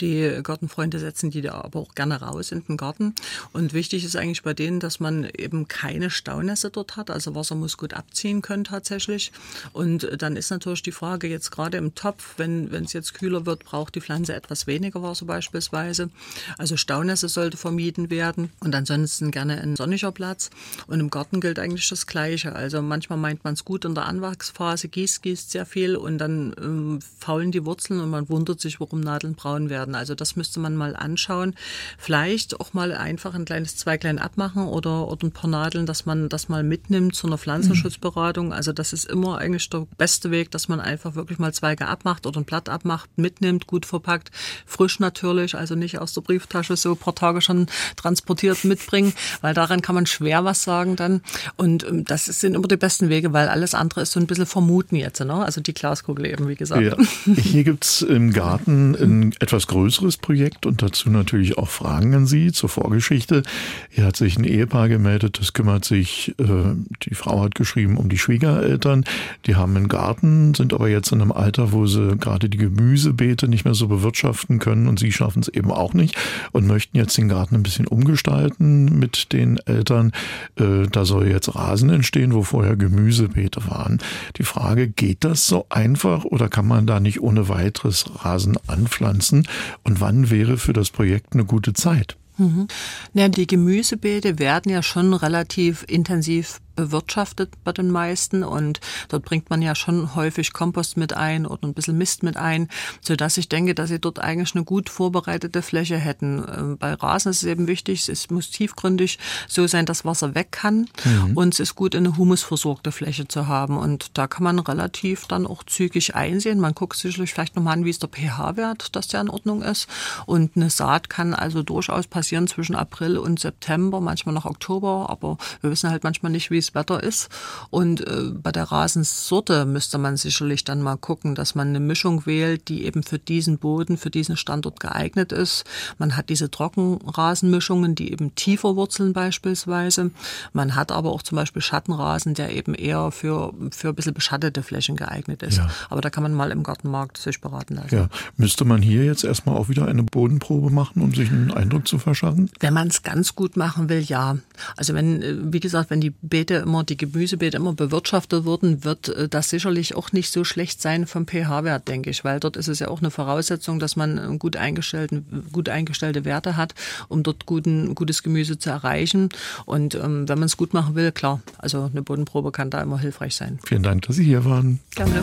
Die 0.00 0.40
Gartenfreunde 0.42 0.98
setzen 0.98 1.30
die 1.30 1.42
da 1.42 1.60
aber 1.60 1.78
auch 1.78 1.94
gerne 1.94 2.20
raus 2.20 2.50
in 2.50 2.64
den 2.64 2.76
Garten. 2.76 3.14
Und 3.52 3.72
wichtig 3.72 4.04
ist 4.04 4.16
eigentlich 4.16 4.42
bei 4.42 4.52
denen, 4.52 4.80
dass 4.80 4.98
man 4.98 5.28
eben 5.36 5.68
keine 5.68 6.10
Stau 6.10 6.39
Staunässe 6.40 6.70
dort 6.70 6.96
hat. 6.96 7.10
Also 7.10 7.34
Wasser 7.34 7.54
muss 7.54 7.76
gut 7.76 7.92
abziehen 7.92 8.40
können 8.40 8.64
tatsächlich. 8.64 9.30
Und 9.72 10.08
dann 10.22 10.36
ist 10.36 10.50
natürlich 10.50 10.82
die 10.82 10.92
Frage 10.92 11.28
jetzt 11.28 11.50
gerade 11.50 11.76
im 11.76 11.94
Topf, 11.94 12.34
wenn 12.38 12.72
es 12.72 12.94
jetzt 12.94 13.12
kühler 13.12 13.44
wird, 13.44 13.64
braucht 13.64 13.94
die 13.94 14.00
Pflanze 14.00 14.34
etwas 14.34 14.66
weniger 14.66 15.02
Wasser 15.02 15.26
beispielsweise. 15.26 16.08
Also 16.56 16.78
Staunässe 16.78 17.28
sollte 17.28 17.58
vermieden 17.58 18.08
werden 18.08 18.50
und 18.60 18.74
ansonsten 18.74 19.30
gerne 19.30 19.60
ein 19.60 19.76
sonniger 19.76 20.12
Platz. 20.12 20.48
Und 20.86 21.00
im 21.00 21.10
Garten 21.10 21.40
gilt 21.40 21.58
eigentlich 21.58 21.88
das 21.88 22.06
Gleiche. 22.06 22.54
Also 22.54 22.80
manchmal 22.80 23.18
meint 23.18 23.44
man 23.44 23.54
es 23.54 23.64
gut 23.64 23.84
in 23.84 23.94
der 23.94 24.06
Anwachsphase, 24.06 24.88
gießt, 24.88 25.22
gießt 25.22 25.50
sehr 25.50 25.66
viel 25.66 25.94
und 25.96 26.18
dann 26.18 26.54
ähm, 26.58 27.00
faulen 27.18 27.52
die 27.52 27.66
Wurzeln 27.66 28.00
und 28.00 28.08
man 28.08 28.30
wundert 28.30 28.60
sich, 28.60 28.80
warum 28.80 29.00
Nadeln 29.00 29.34
braun 29.34 29.68
werden. 29.68 29.94
Also 29.94 30.14
das 30.14 30.36
müsste 30.36 30.58
man 30.58 30.74
mal 30.74 30.96
anschauen. 30.96 31.54
Vielleicht 31.98 32.58
auch 32.60 32.72
mal 32.72 32.94
einfach 32.94 33.34
ein 33.34 33.44
kleines 33.44 33.76
Zweiglein 33.76 34.18
abmachen 34.18 34.66
oder, 34.66 35.08
oder 35.08 35.26
ein 35.26 35.32
paar 35.32 35.50
Nadeln, 35.50 35.84
dass 35.84 36.06
man 36.06 36.29
das 36.32 36.48
mal 36.48 36.62
mitnimmt 36.62 37.14
zu 37.14 37.26
einer 37.26 37.38
Pflanzenschutzberatung. 37.38 38.52
Also 38.52 38.72
das 38.72 38.92
ist 38.92 39.04
immer 39.04 39.38
eigentlich 39.38 39.68
der 39.70 39.86
beste 39.98 40.30
Weg, 40.30 40.50
dass 40.50 40.68
man 40.68 40.80
einfach 40.80 41.14
wirklich 41.14 41.38
mal 41.38 41.52
Zweige 41.52 41.86
abmacht 41.86 42.26
oder 42.26 42.40
ein 42.40 42.44
Blatt 42.44 42.68
abmacht, 42.68 43.10
mitnimmt, 43.16 43.66
gut 43.66 43.86
verpackt, 43.86 44.30
frisch 44.66 45.00
natürlich, 45.00 45.54
also 45.54 45.74
nicht 45.74 45.98
aus 45.98 46.14
der 46.14 46.22
Brieftasche 46.22 46.76
so 46.76 46.92
ein 46.92 46.96
paar 46.96 47.14
Tage 47.14 47.40
schon 47.40 47.66
transportiert 47.96 48.64
mitbringen, 48.64 49.12
weil 49.40 49.54
daran 49.54 49.82
kann 49.82 49.94
man 49.94 50.06
schwer 50.06 50.44
was 50.44 50.62
sagen 50.62 50.96
dann. 50.96 51.20
Und 51.56 51.86
ähm, 51.86 52.04
das 52.04 52.26
sind 52.26 52.54
immer 52.54 52.68
die 52.68 52.76
besten 52.76 53.08
Wege, 53.08 53.32
weil 53.32 53.48
alles 53.48 53.74
andere 53.74 54.02
ist 54.02 54.12
so 54.12 54.20
ein 54.20 54.26
bisschen 54.26 54.46
vermuten 54.46 54.96
jetzt, 54.96 55.20
ne? 55.20 55.34
also 55.34 55.60
die 55.60 55.74
Glaskugel 55.74 56.26
eben, 56.26 56.48
wie 56.48 56.56
gesagt. 56.56 56.82
Ja. 56.82 56.96
Hier 57.36 57.64
gibt's 57.64 58.02
im 58.02 58.32
Garten 58.32 58.94
ein 58.94 59.34
etwas 59.40 59.66
größeres 59.66 60.16
Projekt 60.16 60.66
und 60.66 60.82
dazu 60.82 61.10
natürlich 61.10 61.58
auch 61.58 61.68
Fragen 61.68 62.14
an 62.14 62.26
Sie 62.26 62.52
zur 62.52 62.68
Vorgeschichte. 62.68 63.42
Hier 63.90 64.04
hat 64.04 64.16
sich 64.16 64.38
ein 64.38 64.44
Ehepaar 64.44 64.88
gemeldet, 64.88 65.38
das 65.40 65.52
kümmert 65.52 65.84
sich 65.84 66.19
äh, 66.28 66.74
die 67.02 67.14
Frau 67.14 67.42
hat 67.42 67.54
geschrieben, 67.54 67.96
um 67.96 68.08
die 68.08 68.18
Schwiegereltern. 68.18 69.04
Die 69.46 69.56
haben 69.56 69.76
einen 69.76 69.88
Garten, 69.88 70.54
sind 70.54 70.72
aber 70.72 70.88
jetzt 70.88 71.12
in 71.12 71.20
einem 71.20 71.32
Alter, 71.32 71.72
wo 71.72 71.86
sie 71.86 72.16
gerade 72.16 72.48
die 72.48 72.58
Gemüsebeete 72.58 73.48
nicht 73.48 73.64
mehr 73.64 73.74
so 73.74 73.88
bewirtschaften 73.88 74.58
können 74.58 74.86
und 74.86 74.98
sie 74.98 75.12
schaffen 75.12 75.42
es 75.42 75.48
eben 75.48 75.70
auch 75.70 75.94
nicht 75.94 76.16
und 76.52 76.66
möchten 76.66 76.96
jetzt 76.96 77.16
den 77.18 77.28
Garten 77.28 77.54
ein 77.54 77.62
bisschen 77.62 77.86
umgestalten 77.86 78.98
mit 78.98 79.32
den 79.32 79.58
Eltern. 79.66 80.12
Äh, 80.56 80.86
da 80.90 81.04
soll 81.04 81.28
jetzt 81.28 81.54
Rasen 81.54 81.90
entstehen, 81.90 82.34
wo 82.34 82.42
vorher 82.42 82.76
Gemüsebeete 82.76 83.66
waren. 83.68 83.98
Die 84.36 84.44
Frage, 84.44 84.88
geht 84.88 85.24
das 85.24 85.46
so 85.46 85.66
einfach 85.68 86.24
oder 86.24 86.48
kann 86.48 86.66
man 86.66 86.86
da 86.86 87.00
nicht 87.00 87.20
ohne 87.20 87.48
weiteres 87.48 88.04
Rasen 88.24 88.56
anpflanzen? 88.66 89.46
Und 89.82 90.00
wann 90.00 90.30
wäre 90.30 90.56
für 90.56 90.72
das 90.72 90.90
Projekt 90.90 91.32
eine 91.32 91.44
gute 91.44 91.72
Zeit? 91.72 92.16
Mhm. 92.40 92.68
Ja, 93.12 93.28
die 93.28 93.46
Gemüsebeete 93.46 94.38
werden 94.38 94.72
ja 94.72 94.82
schon 94.82 95.12
relativ 95.12 95.84
intensiv 95.86 96.60
bewirtschaftet 96.80 97.52
bei 97.62 97.72
den 97.72 97.90
meisten 97.90 98.42
und 98.42 98.80
dort 99.08 99.24
bringt 99.24 99.50
man 99.50 99.60
ja 99.60 99.74
schon 99.74 100.14
häufig 100.14 100.52
Kompost 100.52 100.96
mit 100.96 101.12
ein 101.12 101.46
oder 101.46 101.66
ein 101.66 101.74
bisschen 101.74 101.98
Mist 101.98 102.22
mit 102.22 102.36
ein, 102.36 102.68
so 103.00 103.16
dass 103.16 103.36
ich 103.36 103.48
denke, 103.48 103.74
dass 103.74 103.90
sie 103.90 103.98
dort 103.98 104.18
eigentlich 104.18 104.54
eine 104.54 104.64
gut 104.64 104.88
vorbereitete 104.88 105.60
Fläche 105.60 105.98
hätten. 105.98 106.44
Ähm, 106.56 106.78
bei 106.78 106.94
Rasen 106.94 107.30
ist 107.30 107.42
es 107.42 107.48
eben 107.48 107.66
wichtig, 107.66 108.08
es 108.08 108.30
muss 108.30 108.50
tiefgründig 108.50 109.18
so 109.46 109.66
sein, 109.66 109.84
dass 109.84 110.04
Wasser 110.04 110.34
weg 110.34 110.52
kann 110.52 110.88
mhm. 111.04 111.36
und 111.36 111.54
es 111.54 111.60
ist 111.60 111.74
gut, 111.74 111.94
eine 111.94 112.16
humusversorgte 112.16 112.92
Fläche 112.92 113.28
zu 113.28 113.46
haben 113.46 113.76
und 113.76 114.16
da 114.16 114.26
kann 114.26 114.44
man 114.44 114.58
relativ 114.58 115.26
dann 115.26 115.46
auch 115.46 115.62
zügig 115.64 116.14
einsehen. 116.14 116.60
Man 116.60 116.74
guckt 116.74 116.96
sicherlich 116.96 117.34
vielleicht 117.34 117.56
nochmal 117.56 117.74
an, 117.74 117.84
wie 117.84 117.90
ist 117.90 118.02
der 118.02 118.08
pH-Wert, 118.08 118.96
dass 118.96 119.08
der 119.08 119.20
in 119.20 119.28
Ordnung 119.28 119.62
ist 119.62 119.86
und 120.24 120.56
eine 120.56 120.70
Saat 120.70 121.10
kann 121.10 121.34
also 121.34 121.62
durchaus 121.62 122.06
passieren 122.06 122.46
zwischen 122.46 122.74
April 122.74 123.18
und 123.18 123.38
September, 123.38 124.00
manchmal 124.00 124.34
noch 124.34 124.46
Oktober, 124.46 125.06
aber 125.10 125.36
wir 125.60 125.70
wissen 125.70 125.90
halt 125.90 126.04
manchmal 126.04 126.32
nicht, 126.32 126.50
wie 126.50 126.58
es 126.58 126.69
Wetter 126.74 127.02
ist. 127.02 127.28
Und 127.70 128.06
äh, 128.06 128.30
bei 128.32 128.52
der 128.52 128.64
Rasensorte 128.64 129.64
müsste 129.64 129.98
man 129.98 130.16
sicherlich 130.16 130.64
dann 130.64 130.82
mal 130.82 130.96
gucken, 130.96 131.34
dass 131.34 131.54
man 131.54 131.68
eine 131.68 131.80
Mischung 131.80 132.26
wählt, 132.26 132.68
die 132.68 132.84
eben 132.84 133.02
für 133.02 133.18
diesen 133.18 133.58
Boden, 133.58 133.96
für 133.96 134.10
diesen 134.10 134.36
Standort 134.36 134.80
geeignet 134.80 135.32
ist. 135.32 135.64
Man 135.98 136.16
hat 136.16 136.28
diese 136.28 136.50
Trockenrasenmischungen, 136.50 137.94
die 137.94 138.12
eben 138.12 138.34
tiefer 138.34 138.76
wurzeln 138.76 139.12
beispielsweise. 139.12 140.10
Man 140.52 140.74
hat 140.74 140.92
aber 140.92 141.12
auch 141.12 141.22
zum 141.22 141.36
Beispiel 141.36 141.62
Schattenrasen, 141.62 142.34
der 142.34 142.54
eben 142.54 142.74
eher 142.74 143.10
für, 143.10 143.52
für 143.70 143.88
ein 143.88 143.94
bisschen 143.94 144.14
beschattete 144.14 144.62
Flächen 144.62 144.96
geeignet 144.96 145.42
ist. 145.42 145.58
Ja. 145.58 145.68
Aber 145.88 146.00
da 146.00 146.10
kann 146.10 146.22
man 146.22 146.34
mal 146.34 146.50
im 146.50 146.62
Gartenmarkt 146.62 147.18
sich 147.18 147.40
beraten 147.40 147.76
lassen. 147.76 147.94
Ja. 147.94 148.08
Müsste 148.36 148.64
man 148.64 148.82
hier 148.82 149.04
jetzt 149.04 149.24
erstmal 149.24 149.56
auch 149.56 149.68
wieder 149.68 149.86
eine 149.86 150.02
Bodenprobe 150.02 150.70
machen, 150.70 151.02
um 151.02 151.14
sich 151.14 151.30
einen 151.30 151.52
Eindruck 151.52 151.86
zu 151.86 151.98
verschaffen? 151.98 152.50
Wenn 152.60 152.74
man 152.74 152.88
es 152.88 153.02
ganz 153.02 153.34
gut 153.34 153.56
machen 153.56 153.88
will, 153.88 154.00
ja. 154.00 154.36
Also 154.76 154.94
wenn, 154.94 155.22
äh, 155.22 155.36
wie 155.52 155.60
gesagt, 155.60 155.90
wenn 155.90 156.00
die 156.00 156.10
Beete 156.10 156.59
immer, 156.60 156.84
die 156.84 156.96
Gemüsebeete 156.96 157.56
immer 157.56 157.72
bewirtschaftet 157.72 158.44
wurden, 158.44 158.84
wird 158.84 159.08
äh, 159.08 159.28
das 159.28 159.50
sicherlich 159.50 159.96
auch 159.96 160.12
nicht 160.12 160.30
so 160.30 160.44
schlecht 160.44 160.80
sein 160.80 161.06
vom 161.06 161.26
pH-Wert, 161.26 161.88
denke 161.88 162.10
ich, 162.10 162.24
weil 162.24 162.40
dort 162.40 162.56
ist 162.56 162.68
es 162.68 162.78
ja 162.78 162.88
auch 162.88 163.00
eine 163.00 163.10
Voraussetzung, 163.10 163.78
dass 163.78 163.96
man 163.96 164.38
gut, 164.38 164.56
eingestellten, 164.56 165.46
gut 165.52 165.68
eingestellte 165.68 166.24
Werte 166.24 166.56
hat, 166.56 166.74
um 167.08 167.22
dort 167.22 167.46
guten, 167.46 167.94
gutes 167.94 168.22
Gemüse 168.22 168.58
zu 168.58 168.70
erreichen. 168.70 169.28
Und 169.64 169.94
ähm, 169.94 170.28
wenn 170.28 170.38
man 170.38 170.46
es 170.46 170.56
gut 170.56 170.74
machen 170.74 170.94
will, 170.94 171.12
klar, 171.12 171.40
also 171.58 171.90
eine 171.90 172.02
Bodenprobe 172.02 172.52
kann 172.52 172.70
da 172.70 172.80
immer 172.80 172.98
hilfreich 172.98 173.34
sein. 173.34 173.58
Vielen 173.64 173.82
Dank, 173.82 174.02
dass 174.02 174.16
Sie 174.16 174.24
hier 174.24 174.44
waren. 174.44 174.80
Gerne. 174.94 175.22